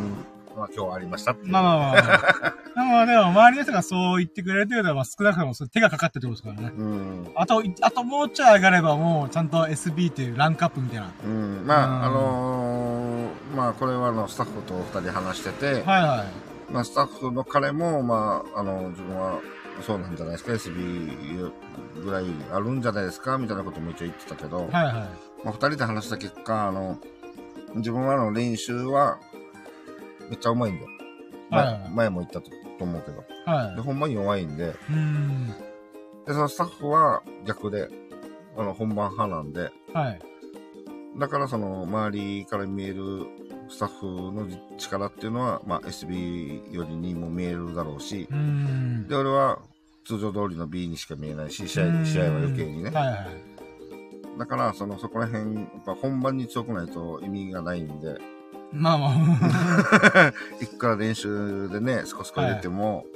[0.57, 1.53] は今日ありましたっていう。
[1.53, 3.07] まあまあまあまあ。
[3.07, 6.75] でも、周りの人がそう言ってくれるということは、まあ、少なくとも手がかかってるってことですからね。
[6.77, 7.33] うん。
[7.35, 11.11] あと、あともうちょい上がれば、もう、ちゃんと SB っていうランクアップみたいな。
[11.25, 16.25] うん、まあ、うんあのーまあ、これはあの、スタッフと二人話してて、はいは
[16.71, 16.73] い。
[16.73, 19.41] まあ、スタッフの彼も、まあ、あの、自分は
[19.81, 21.53] そうなんじゃないですか、SB
[22.05, 24.95] ぐらいあるんじゃないですか、みたいなことも一応言ってたけど、はいはい。
[25.45, 26.99] まあ、二人で話した結果、あの、
[27.75, 29.19] 自分はあの、練習は、
[30.29, 30.89] めっちゃうまいんだよ。
[31.51, 33.25] 前はいはい前も言ったとと思うけど。
[33.47, 34.67] はで、ほんまに弱いんで。
[34.67, 34.75] で、
[36.29, 37.89] そのスタッフは逆で、
[38.57, 40.21] あの、本番派なんで、はい。
[41.19, 43.27] だからその周りから見える
[43.73, 44.47] スタッフの
[44.77, 49.09] 力っていうのは、まあ SB よりにも見えるだろうしう。
[49.09, 49.61] で、俺は
[50.05, 52.91] 通常通りの B にしか見えないし、試合、うん試合は余計にね。
[52.91, 54.39] はいはい。
[54.39, 58.19] だから、その、そこら辺、やっぱ本番に強くないと意味がないんで、
[58.73, 60.33] まあまあ。
[60.63, 63.07] いくら練習でね、少しこ入れても、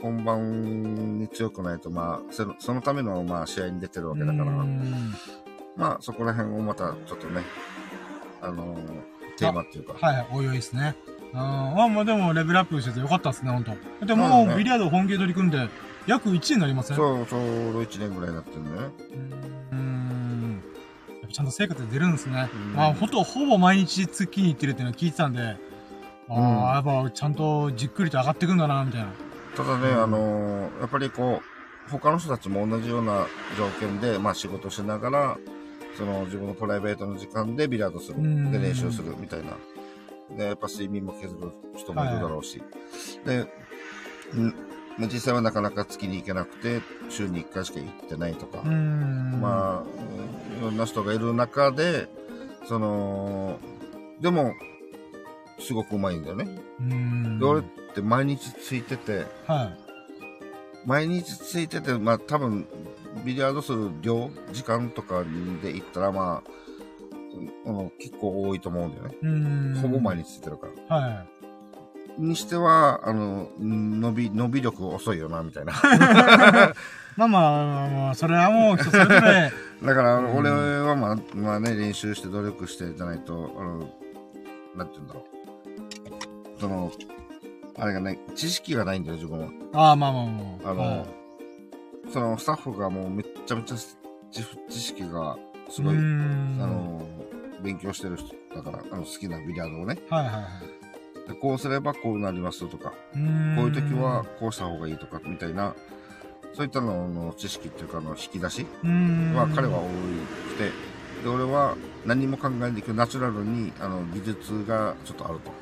[0.00, 4.44] 本番に強くないと、まあ、そのそのための、まあ、試合に出てるわけだから、
[5.76, 7.42] まあ、そこら辺をまた、ちょっとね、
[8.40, 10.94] あのーテーマっていうか、はいはい、おいおいですね。
[11.32, 11.38] うん。
[11.38, 13.72] まあまあでもレベルアップしててよかったですね、ほんと。
[14.04, 15.68] でもビリヤード本気で取り組んで、
[16.06, 16.96] 約1年になりますね。
[16.96, 18.70] そう、ちょうど1年ぐらいになってるね。
[19.72, 20.62] うーん。
[21.10, 22.48] やっぱちゃんと成果って出るんですね。
[22.52, 25.56] うんまあほんと、ほぼ毎日月に行ってるっていうのは聞いてたんで、
[26.28, 29.08] あうんあ、やっぱちゃんとじっくりと上がってくんだな、みたいな。
[29.56, 31.42] ただね、うんあのーやっぱりこ
[31.88, 33.26] う、他の人たちも同じような
[33.56, 35.38] 条件で、まあ仕事しながら、
[35.96, 38.18] その自分のプライベートの時間でビリヤードする。
[38.18, 39.56] うんで、練習するみたいな。
[40.36, 42.62] で、やっぱ睡眠も削る人もいるだろうし。
[43.24, 43.46] で、ん
[44.98, 48.62] まあ実際はなかなか月に行けなくて、週に1回しか行ってないとか。
[48.62, 52.08] まあ、うんいろんな人がいる中で、
[52.66, 53.58] その、
[54.20, 54.54] でも、
[55.58, 56.44] すごくうまいんだよね。
[57.38, 57.64] で、俺っ
[57.94, 59.72] て毎日ついてて、は
[60.86, 62.66] 毎日ついてて、まあ多分、
[63.24, 65.24] ビリヤードする量、時間とか
[65.62, 66.50] で言ったら、まあ、
[67.66, 69.14] うんうん結構多いと思うんだよね。
[69.14, 69.18] い。
[69.20, 69.80] うーん。
[69.80, 70.96] ほぼ毎日ついてるから。
[70.96, 71.24] は
[72.18, 75.72] にしては、あの、伸び、伸び力遅いよな、みたいな。
[75.72, 75.76] い。
[77.16, 79.52] まあまあそれはもう人それぞれ。
[79.82, 83.78] だから、うん俺はまあ、まあね、練習して努力してじゃないと、あの、
[84.76, 86.60] なんて言うんだろう。
[86.60, 86.92] その、
[87.78, 89.48] あれがない、知識がないんだよ、自分は。
[89.72, 90.30] ああ、まあまあま
[90.64, 90.70] あ。
[90.70, 91.19] あのはい
[92.12, 95.36] その、スタッフがもうめっちゃめちゃ知知識が
[95.68, 95.98] すうごい、あ。
[95.98, 97.06] の、
[97.62, 99.98] 勉強してる人だから、あの、好きなビリヤードをね。
[100.08, 100.80] はいはいはい。
[101.28, 105.74] でこうすればこうなりますとか、こういう時は、こうした方がいいとか、みたいな、
[106.54, 108.66] そういったのの知識っていうか、あの、引き出し。
[108.82, 109.82] は彼は多
[110.48, 110.72] くて、
[111.22, 115.52] で、俺は何も考えないけど、ナチュラルに、あの、技術がちょっとあると。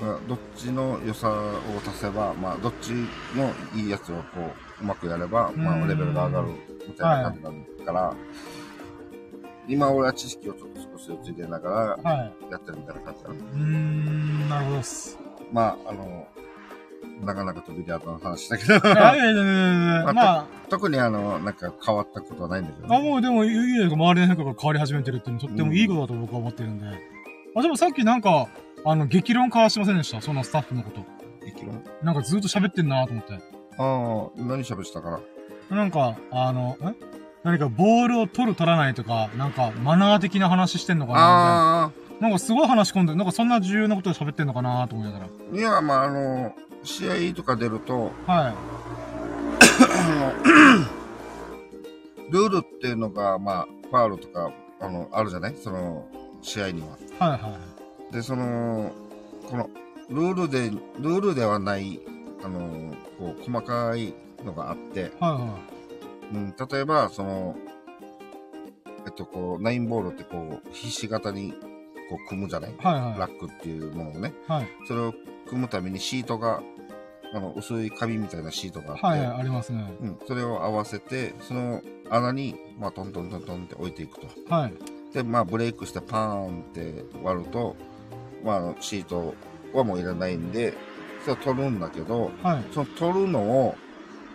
[0.00, 1.52] まあどっちの良さを
[1.86, 2.90] 足せば、まあ、どっち
[3.36, 4.22] のいいやつをこ
[4.80, 6.48] う、うまくやれば、まあ、うんレベルが上がる
[6.86, 8.14] みたいな感じなんだから、
[9.66, 12.04] 今俺は知識をちょっと少しずつ入れながはい。
[12.04, 12.12] ら
[12.52, 13.36] やってるみたいな感じだね。
[13.38, 15.18] うーん、なるほどっす。
[15.52, 16.26] まあ、あの、
[17.24, 23.10] なかなか飛びリアートの話だけど、いやいやいやいやいや まあま特にあの、なんか変わったことはないんだけどあ、あ、ね。
[23.10, 23.84] もうでも、いい。
[23.84, 26.86] 周りの変化が変わり始めてるっていうのはとってもいいことだと僕は思ってるんで。
[27.56, 28.46] あ、でもさっきなんか、
[28.84, 30.20] あの、激論交わしてませんでした？
[30.20, 31.04] そのスタッフのこと。
[31.44, 31.72] できる
[32.02, 33.34] なんかずっと喋ってんなと思って。
[33.34, 33.40] ああ、
[34.36, 35.20] 何喋ってたか
[35.70, 35.76] な？
[35.76, 36.96] なんか、あの、ん
[37.44, 45.58] 何かボールを取る取らないとか、なんかマナー的な話してんのかなああ、ななんかすごい話し込んで、なんかそんな重要なことを喋ってんのかなと思いながら。
[45.58, 48.54] いや、まあ、あの、試合とか出ると、はい。
[52.32, 55.56] ルールっていうのが、まあ、ファールとか、あの、あるじゃない？
[55.56, 56.06] その、
[56.42, 56.88] 試合には。
[57.18, 57.67] はいはい。
[58.12, 58.92] で、その、
[59.48, 59.68] この、
[60.08, 62.00] ルールで、ルールではない、
[62.42, 65.58] あの、こう、細かいのがあって、はいは
[66.32, 67.56] うん、例えば、その、
[69.06, 71.52] えっと、こう、ナインボールってこう、ひし形に、
[72.10, 72.74] こう、組むじゃないい？
[72.78, 73.18] はいはい。
[73.18, 74.32] ラックっていうものをね。
[74.46, 74.68] はい。
[74.86, 75.12] それを
[75.46, 76.62] 組むためにシートが、
[77.34, 79.92] あの、薄い紙みたいなシートがあって、はいはい、ありますね。
[80.00, 84.28] うん、それを合わせて、その穴に、まあ、トントントントンって置いていくと。
[84.54, 84.74] はい。
[85.12, 87.76] で、まあ、ブレイクしてパーンって割ると、
[88.44, 89.34] まああの、シート
[89.72, 90.74] はもういらないんで、
[91.22, 92.64] それを取るんだけど、はい。
[92.72, 93.74] その取るのを、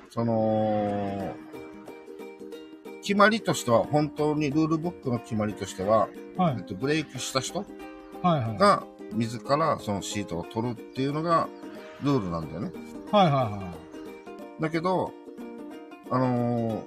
[0.09, 1.35] その、
[3.01, 6.63] 決まりとしては、本当にルールブックの決まりとしては、はいえっ。
[6.63, 7.59] と、ブレイクした人
[8.21, 8.57] はいはい。
[8.57, 8.83] が、
[9.13, 11.47] 自らそのシートを取るっていうのが、
[12.01, 12.71] ルールなんだよね。
[13.11, 13.73] はいはいは
[14.59, 15.11] だけど、
[16.09, 16.83] あのー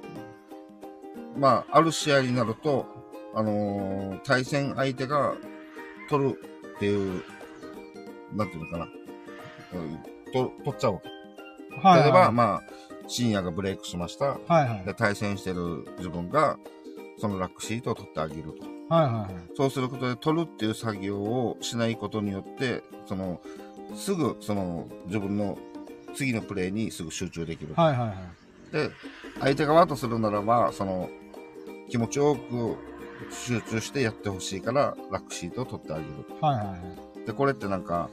[1.38, 2.86] まあ、ある試合になると、
[3.34, 5.34] あのー対戦相手が
[6.08, 6.40] 取る
[6.76, 7.22] っていう、
[8.34, 8.88] なんていうのかな。
[9.74, 11.08] うんと取っちゃうわけ。
[11.08, 11.12] い。
[11.80, 12.02] はい。
[12.02, 12.62] 例えば、はいまあ、
[13.06, 14.26] 深夜がブレイクしました。
[14.26, 14.84] はいはい。
[14.84, 16.58] で、対戦してる自分が、
[17.18, 18.94] そのラックシートを取ってあげると。
[18.94, 19.34] はいはいはい。
[19.56, 23.40] そうすることで、取るっていう作業をしないことによって、その、
[23.94, 25.58] すぐ、その、自分の
[26.14, 27.74] 次のプレーにすぐ集中できる。
[27.74, 28.72] はいはいはい。
[28.72, 28.90] で、
[29.40, 31.08] 相手側とするならば、その、
[31.88, 32.76] 気持ちよく
[33.30, 36.08] 集中してやってほしいから、ラックシートを取ってあげる。
[36.40, 37.26] はいはいはい。
[37.26, 38.10] で、これってなんか、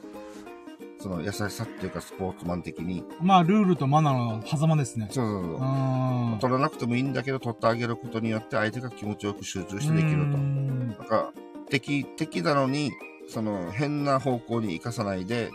[1.00, 5.10] その優しさっていうかスポーツマン的に、まあ、ルールとマナーの狭間ですね。
[5.12, 6.40] そうそうそうう。
[6.40, 10.38] 取らなくてもいいんだけど、取ってあげることによって相手が気持ちよく集中してできると。
[10.38, 11.34] んなんか、
[11.70, 12.94] 敵、敵なのに、
[13.28, 15.52] その、変な方向に行かさないで、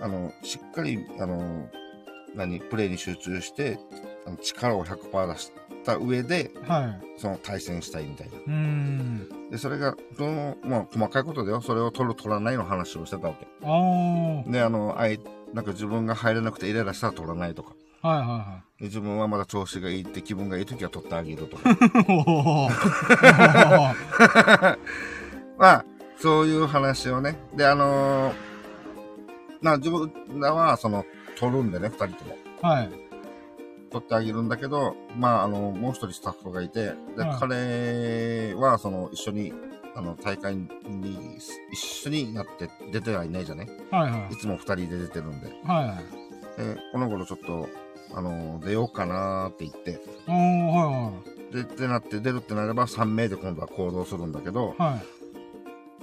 [0.00, 1.68] あの、しっかり、あの、
[2.34, 3.78] 何、プレーに集中して、
[4.26, 5.52] あの力を100%出し
[5.82, 7.00] た上で、はい。
[7.18, 8.38] その対戦したいみたいな。
[9.50, 11.60] で、それが、その、まあ、細かいことだよ。
[11.60, 13.46] それを取る、取らないの話をしてたわけ。
[14.50, 15.20] で、あの、あい、
[15.52, 17.74] なんか自分が入れなくてイライラしたら取らないとか。
[18.02, 21.70] はいはいはで自分はまだ調子がいいって気分がいい時は取ってあげるとか。
[25.56, 25.84] まあ、
[26.18, 27.36] そういう話をね。
[27.54, 28.34] で、あのー
[29.62, 31.06] まあ自分らは、その、
[31.38, 32.36] 取るんでね、二人とも。
[32.60, 32.90] はい。
[33.92, 39.52] 取ってあげるんだけど、まあ、あの、もう一人スタッフがいて、で、はい彼は、その、一緒に、
[39.94, 40.66] あの、大会に、
[41.72, 43.66] 一緒になって出てはいないじゃね？
[43.90, 44.36] はいはいい。
[44.36, 45.48] つも二人で出てるんで。
[45.64, 45.96] はいはい。
[46.74, 47.68] で、この頃ちょっと、
[48.14, 51.12] あの、出ようかなーって言って、おー、は
[51.52, 54.92] で、ってなって出るってなれば3名で今度は行動するんだけどい、はい。
[54.94, 54.98] は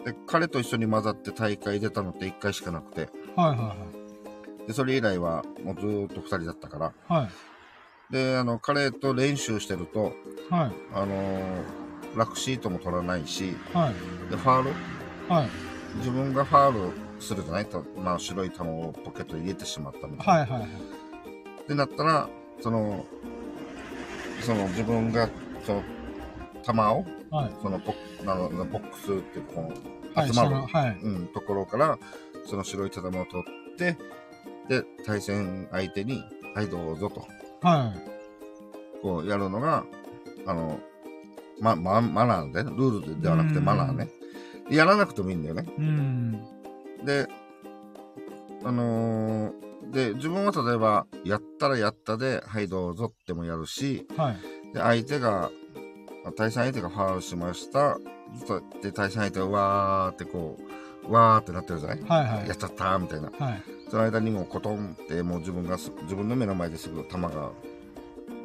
[0.03, 0.05] い。
[0.05, 3.75] で、彼と一緒に混ざって大会出たのって1回しかなくて、はいは
[4.67, 7.48] で、それ以来はもうずーっと2人だったから、いはい。
[8.11, 8.23] はい。
[8.23, 10.13] で、あの、彼と練習してると、
[10.49, 10.71] はい。
[10.93, 11.39] あのー
[12.15, 14.31] ラックシートも取らないし、はい。
[14.31, 14.71] で、ファール？
[15.31, 15.49] はい。
[15.97, 17.67] 自分がファールするじゃない？
[17.67, 20.33] と、まあ、白い球をポケットに入れてしまったみたいな。
[20.33, 20.69] はいはいはい。
[21.61, 22.27] ってなったら、
[22.61, 23.05] その、
[24.41, 25.29] その自分が、
[25.67, 25.83] その、
[26.63, 27.51] 球を、はい。
[27.61, 27.93] そのボ
[28.25, 29.67] あのボックスっていうこの、
[30.15, 30.33] はい。
[30.33, 30.99] 集まる、はい。
[30.99, 31.99] うん、ところから、
[32.47, 33.97] その白い球を取って、
[34.67, 36.23] で、対戦相手に、
[36.55, 37.27] はい、どうぞと、
[37.61, 39.01] はい。
[39.01, 39.85] こうやるのが、
[40.45, 40.79] あの、
[41.61, 44.09] ま、ま、マナーで、ルールではなくてうんマナーね。
[44.69, 45.65] やらなくてもいいんだよね。
[45.77, 46.45] うーん。
[47.05, 47.27] で、
[48.63, 54.73] あのーで、自分は例えば、やったらやったで、はい、どうぞってもやるし、はい。
[54.73, 55.49] で、相手が、
[56.37, 57.97] 対戦相手がファウルしました。
[58.83, 60.57] で、対戦相手がわーってこ
[61.07, 63.31] う、わーってなってるじゃない、はいはいやっちゃったーみたいな。
[63.39, 63.63] はい。
[63.89, 67.51] その間にもうコトンってもう自分がす、自分の目の前ですぐ球が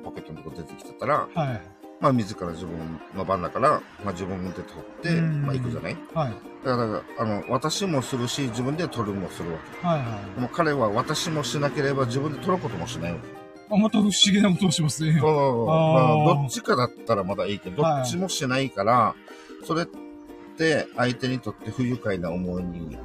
[0.04, 1.62] ポケットのとこ出てきてたら、はい。
[2.00, 5.96] まあ自ら自分の番だから、まあ自分で取って、うんまあ行くじゃない？
[6.14, 6.34] はい。
[6.64, 9.86] だから、あの、私もするし、自分で取るもするわけ。
[9.86, 10.34] はいはい。
[10.34, 13.28] でも彼は私もしなければ自分で取ることもしないわけ。
[13.74, 15.18] あ、また不思議なことをしますね。
[15.20, 15.30] そう
[15.70, 19.14] あーまあ、どっちかだったらまだいいけど、どはいっちもしないから、
[19.64, 20.03] それって
[20.96, 22.96] 相手にとって不愉快な思いに、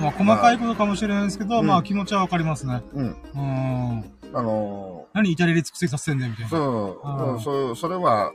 [0.00, 2.82] まあ、細かいことかもしれないですけど、うんまあ、気持ちはわかりますね。
[2.92, 4.10] うん、うーん。
[4.36, 6.58] あの何至れり尽くせさせてんだよ、みたいー、な。
[6.58, 8.32] そうあー、そう、それは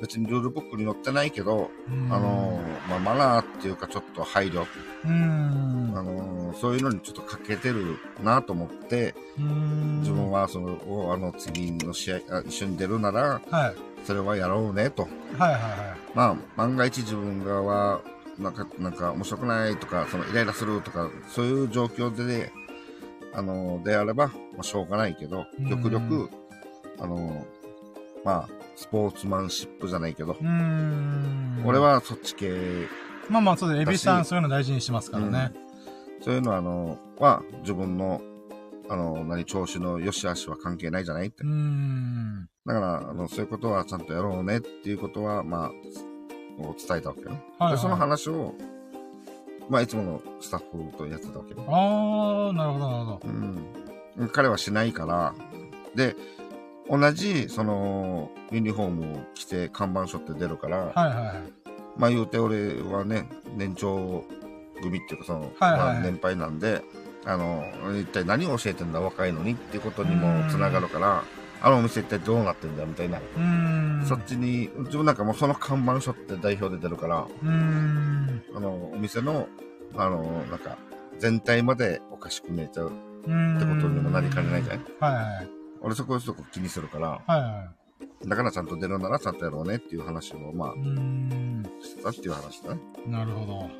[0.00, 5.92] 別にルールブックに載ってないけど、うんあのー、まあ、マナーっていうかちょっと配慮、うーん。
[5.96, 13.74] あのー、そういうのにちょっと欠けてるなと思って、うーん自分はその、おあの次の試合、あ一緒に出るなら、はい。
[14.04, 15.02] それはやろうねと。
[15.38, 18.00] はいはいはまあ、万が一自分がは、
[18.38, 22.52] なんか、なんか面白くないとか、そのイライラするとか、そういう状況で、
[23.34, 26.28] あの、であれば、まあ、しょうがないけどうん、極力、
[26.98, 27.46] あの、
[28.24, 30.36] まあ、スポーツマンシップじゃないけど。
[31.64, 32.88] 俺、はそっち系、
[33.28, 35.52] まあまあ、そうで、エビさんそういうの大事にしてますからね。
[36.20, 38.20] そういうのは、あの、は、自分の、
[38.88, 41.50] あの、何、調子の良し悪しは関係ないじゃないってうー。
[41.50, 42.48] ん。
[42.66, 47.30] だから、あの、そういうことはちゃんとやろうねっていうことは、まあ、を伝えたわけよ。
[47.30, 47.72] はい、はい。
[47.72, 48.54] で、その話を、
[49.68, 51.64] まあ、いつものスタッフとやってたわけね。
[51.68, 53.20] ああ、なるほど、なるほど。
[53.24, 54.28] うん。
[54.32, 55.34] 彼はしないから、
[55.94, 56.14] で、
[56.88, 61.62] 同じ、その、ユニフォームを着て看板背負って出るから、はいはいはい。
[61.96, 64.24] まあ言うて俺はね、年長
[64.82, 66.82] 組っていうか、その、はいはいはいまあ年配なんで、
[67.24, 67.64] あの、
[68.00, 71.24] 一体何を教えてんだ若いのにっていうことにもつながるから、
[71.62, 73.18] あのお店一体どうなってんだみたいな。
[73.18, 73.40] うー
[74.02, 74.04] ん。
[74.06, 78.42] そっちに、自分なんかもうその看板背負って代表で出るから、うーん。
[78.54, 79.48] あの、お店の、
[79.96, 80.76] あの、なんか、
[81.18, 82.90] 全体までおかしく見えちゃうっ。
[82.90, 85.48] てことにもなりかねないじゃないはいはい。
[85.80, 87.72] 俺そこそこ気にするから、はいは
[88.26, 90.66] だからちゃんと出るならちゃんとやろうねっていう話を、ま。
[90.66, 90.74] あ、
[91.84, 92.80] してたっていう話だね。
[93.06, 93.70] なるほど。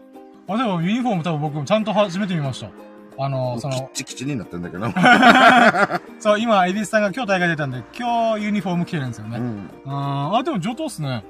[0.54, 2.70] あ、でもユニフォーム多分僕もちゃんと初めて見ました。
[3.18, 4.86] あの、その、ちきちになってんだけど。
[6.18, 9.38] そう、今、エビスさんが今日大会出たんで、今日ユニフォーム着てるんですよね。
[9.38, 9.70] うん。
[9.84, 10.36] うん。
[10.36, 11.24] あ、でも上等っすね。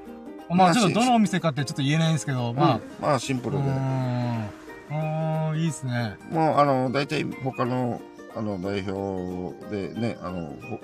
[0.49, 3.63] まあ、まあちょっとどのお店かってちょっと言えないんですけど、まあ、まあ、まあシンプうルで。
[3.63, 6.17] うん、いいっすね。
[6.31, 8.01] もう、あの、大体他の、
[8.35, 10.79] あの、代表でね、あの、ほ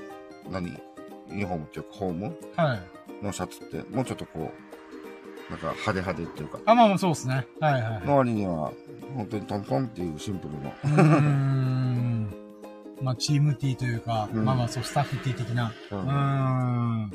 [0.51, 0.67] 何？
[1.29, 2.35] ユニフォームっていうか、ホーム？
[2.55, 2.81] はい。
[3.25, 4.68] のシャツって、もうちょっとこう、
[5.49, 7.47] なんか派手派手っていうか、あ、まあまあそうっすね。
[7.59, 8.05] はいはい。
[8.05, 8.71] の割には、
[9.15, 10.73] 本当にトントンっていうシンプルの。
[10.83, 12.33] うーん。
[13.01, 15.73] まあ、チーム T というか、うんまあまあ、そう、スタッフ T 的な。
[15.91, 17.11] ううーん。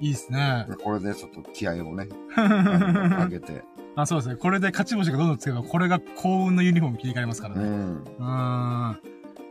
[0.00, 0.66] いいっすね。
[0.68, 3.62] でこれでちょっと気合をね、 上げて。
[3.94, 4.36] あ、そうですね。
[4.36, 7.62] これで勝ち星がどんどんつけば、これが幸運のユニフォーム切り替えますからね。
[7.62, 8.04] うん。
[8.04, 8.98] うーん。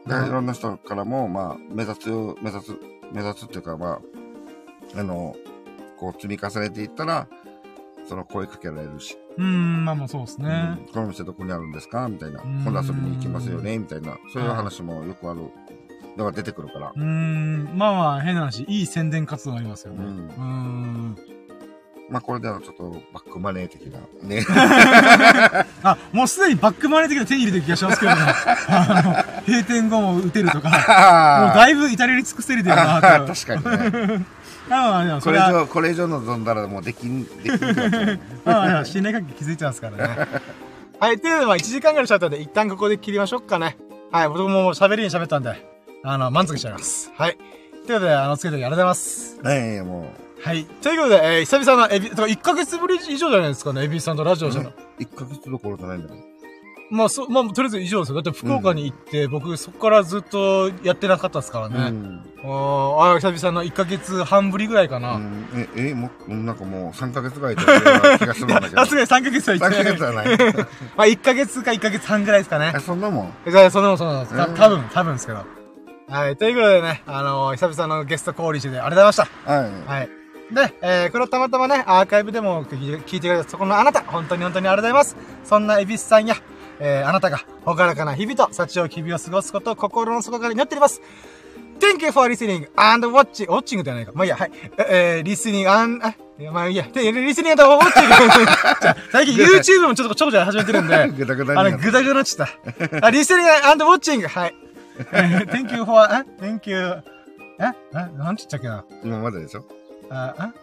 [0.07, 2.71] で、いろんな人からも、まあ、目指す、目指す、
[3.13, 4.01] 目指すっていうか、ま
[4.95, 5.35] あ、あの、
[5.97, 7.27] こう積み重ねていったら、
[8.07, 10.77] その声かけられるし、うーん、まあまあそうですね。
[10.87, 12.07] うんこの店どこにあるんですか？
[12.09, 12.41] みたいな。
[12.41, 13.77] うん今度遊びに行きますよね？
[13.77, 14.17] みたいな。
[14.33, 15.41] そういう話もよくある
[16.17, 16.99] のが出てくるからう。
[16.99, 20.03] ーん、まあまあ変な話、いい宣伝活動ありますよね。
[20.03, 21.17] ううんーん。
[22.09, 23.99] まあ、これではちょっとバックマネー的な。
[24.27, 24.43] ね。
[25.81, 28.21] あ、もうすでにバックマネー的な手に入れてる気がしますけどね。
[28.67, 30.67] あの、閉店後も打てるとか。
[31.47, 33.07] もうだいぶ至れり尽くせるなあと。
[33.07, 34.25] ー確かにね。
[34.71, 38.19] まあまあこれ以上、これ以上望んだらもうできん、できんくなっちゃ う。
[38.45, 40.27] まあまあ信頼関係気づいてますからね。
[40.99, 43.77] はい、ということでまあ1時間ぐらい喋ったんで、一旦ここで切りましょうかね。
[44.11, 45.67] はい、僕も喋りに喋ったんで、
[46.03, 47.11] あの、満足しちゃいます。
[47.15, 47.37] はい。
[47.85, 49.39] ということで、あの、つけてありがとうございます。
[49.43, 50.11] ねえ、も
[50.43, 50.65] はい。
[50.65, 54.71] ということで、えー、久々のエビ、とか1ヶ月ぶり以上じゃないですかね、エビさんとラジオう、したの。
[54.99, 56.30] 1ヶ月どころじゃないんだね。
[56.91, 58.21] まあ、そ、まあ、とりあえず以上ですよ。
[58.21, 61.89] だって福岡に行って、僕そこからずっとやってなかったですからうね。
[61.89, 62.21] ん。
[62.43, 65.15] あーあ、久々の1ヶ月半ぶりぐらいかな。
[65.15, 67.77] うんえ、え、もう、なんかもう3ヶ月ぐらいとい
[68.15, 68.75] う気がするんだけど。
[68.75, 69.85] さすがに3ヶ月は行3ってない。
[69.85, 70.27] ヶ月はない。
[70.97, 72.79] まあ、1ヶ月か1ヶ月半ぐらいですかねえ、。
[72.81, 73.33] そんなもん？
[73.49, 75.45] じゃあ、その、その、たうん多分、多分ですけど。
[76.09, 76.35] はい。
[76.35, 79.53] ということでね、あのー久々のゲスト降臨してありがとうございました。
[79.53, 79.99] はい。
[79.99, 80.09] はい。
[80.53, 85.45] で、えー、これをたまたまね、アーカイブでも聞いて聞いてくれたそこのあなた、本当に本当にありがとうございます。
[85.45, 86.35] そんなエビスさんや、
[86.83, 90.99] えー、あなたが、ほがらかな日々と幸を日々を過ごすことを心の底から祈っております。
[91.79, 94.11] Thank you for listening and watching, watching じゃないか。
[94.15, 94.51] まあいいや、はい。
[94.89, 96.83] えー、listening and, あ、いやまあいいや。
[96.91, 97.91] で、listening and watching.
[98.81, 101.77] じゃあ最近 YouTube もちょっとちょこちょこ始めてるんで、ぐだぐだあの。
[101.77, 103.07] ぐだぐだなっちゃった。
[103.07, 104.27] あ、listening and watching.
[104.27, 104.55] はい。
[104.99, 107.03] えー Thank you for, あ Thank you.
[107.59, 107.63] え
[107.93, 109.65] あなんて言ったっけな今まででしょ？
[110.09, 110.53] あ、あ、あ？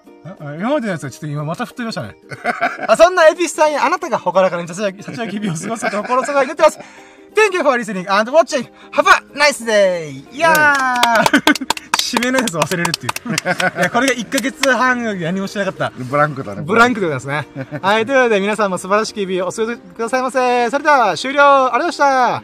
[0.59, 2.17] 今までのやつはちょっと今また振ってみましたね。
[2.87, 6.79] あ、そんなエビスさんやあなたがほがらかに立ち上げ、立ち上げ日々を過ごすことを心の底から祈ってます。
[7.35, 8.69] Thank you for listening and watching.
[8.93, 10.35] Have a nice day!
[10.35, 13.35] いやー締めのやつ忘れるっていう。
[13.81, 15.93] いや、これが1ヶ月半何もしてなかった。
[15.95, 16.63] ブランクだね。
[16.63, 17.81] ブランクでございますね。
[17.83, 20.71] はい、ということで皆さんも素晴らしき日々をお過ごしくださいませ。
[20.71, 22.43] それでは終了ありがとうございましたよ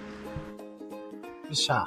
[1.50, 1.82] っしゃ。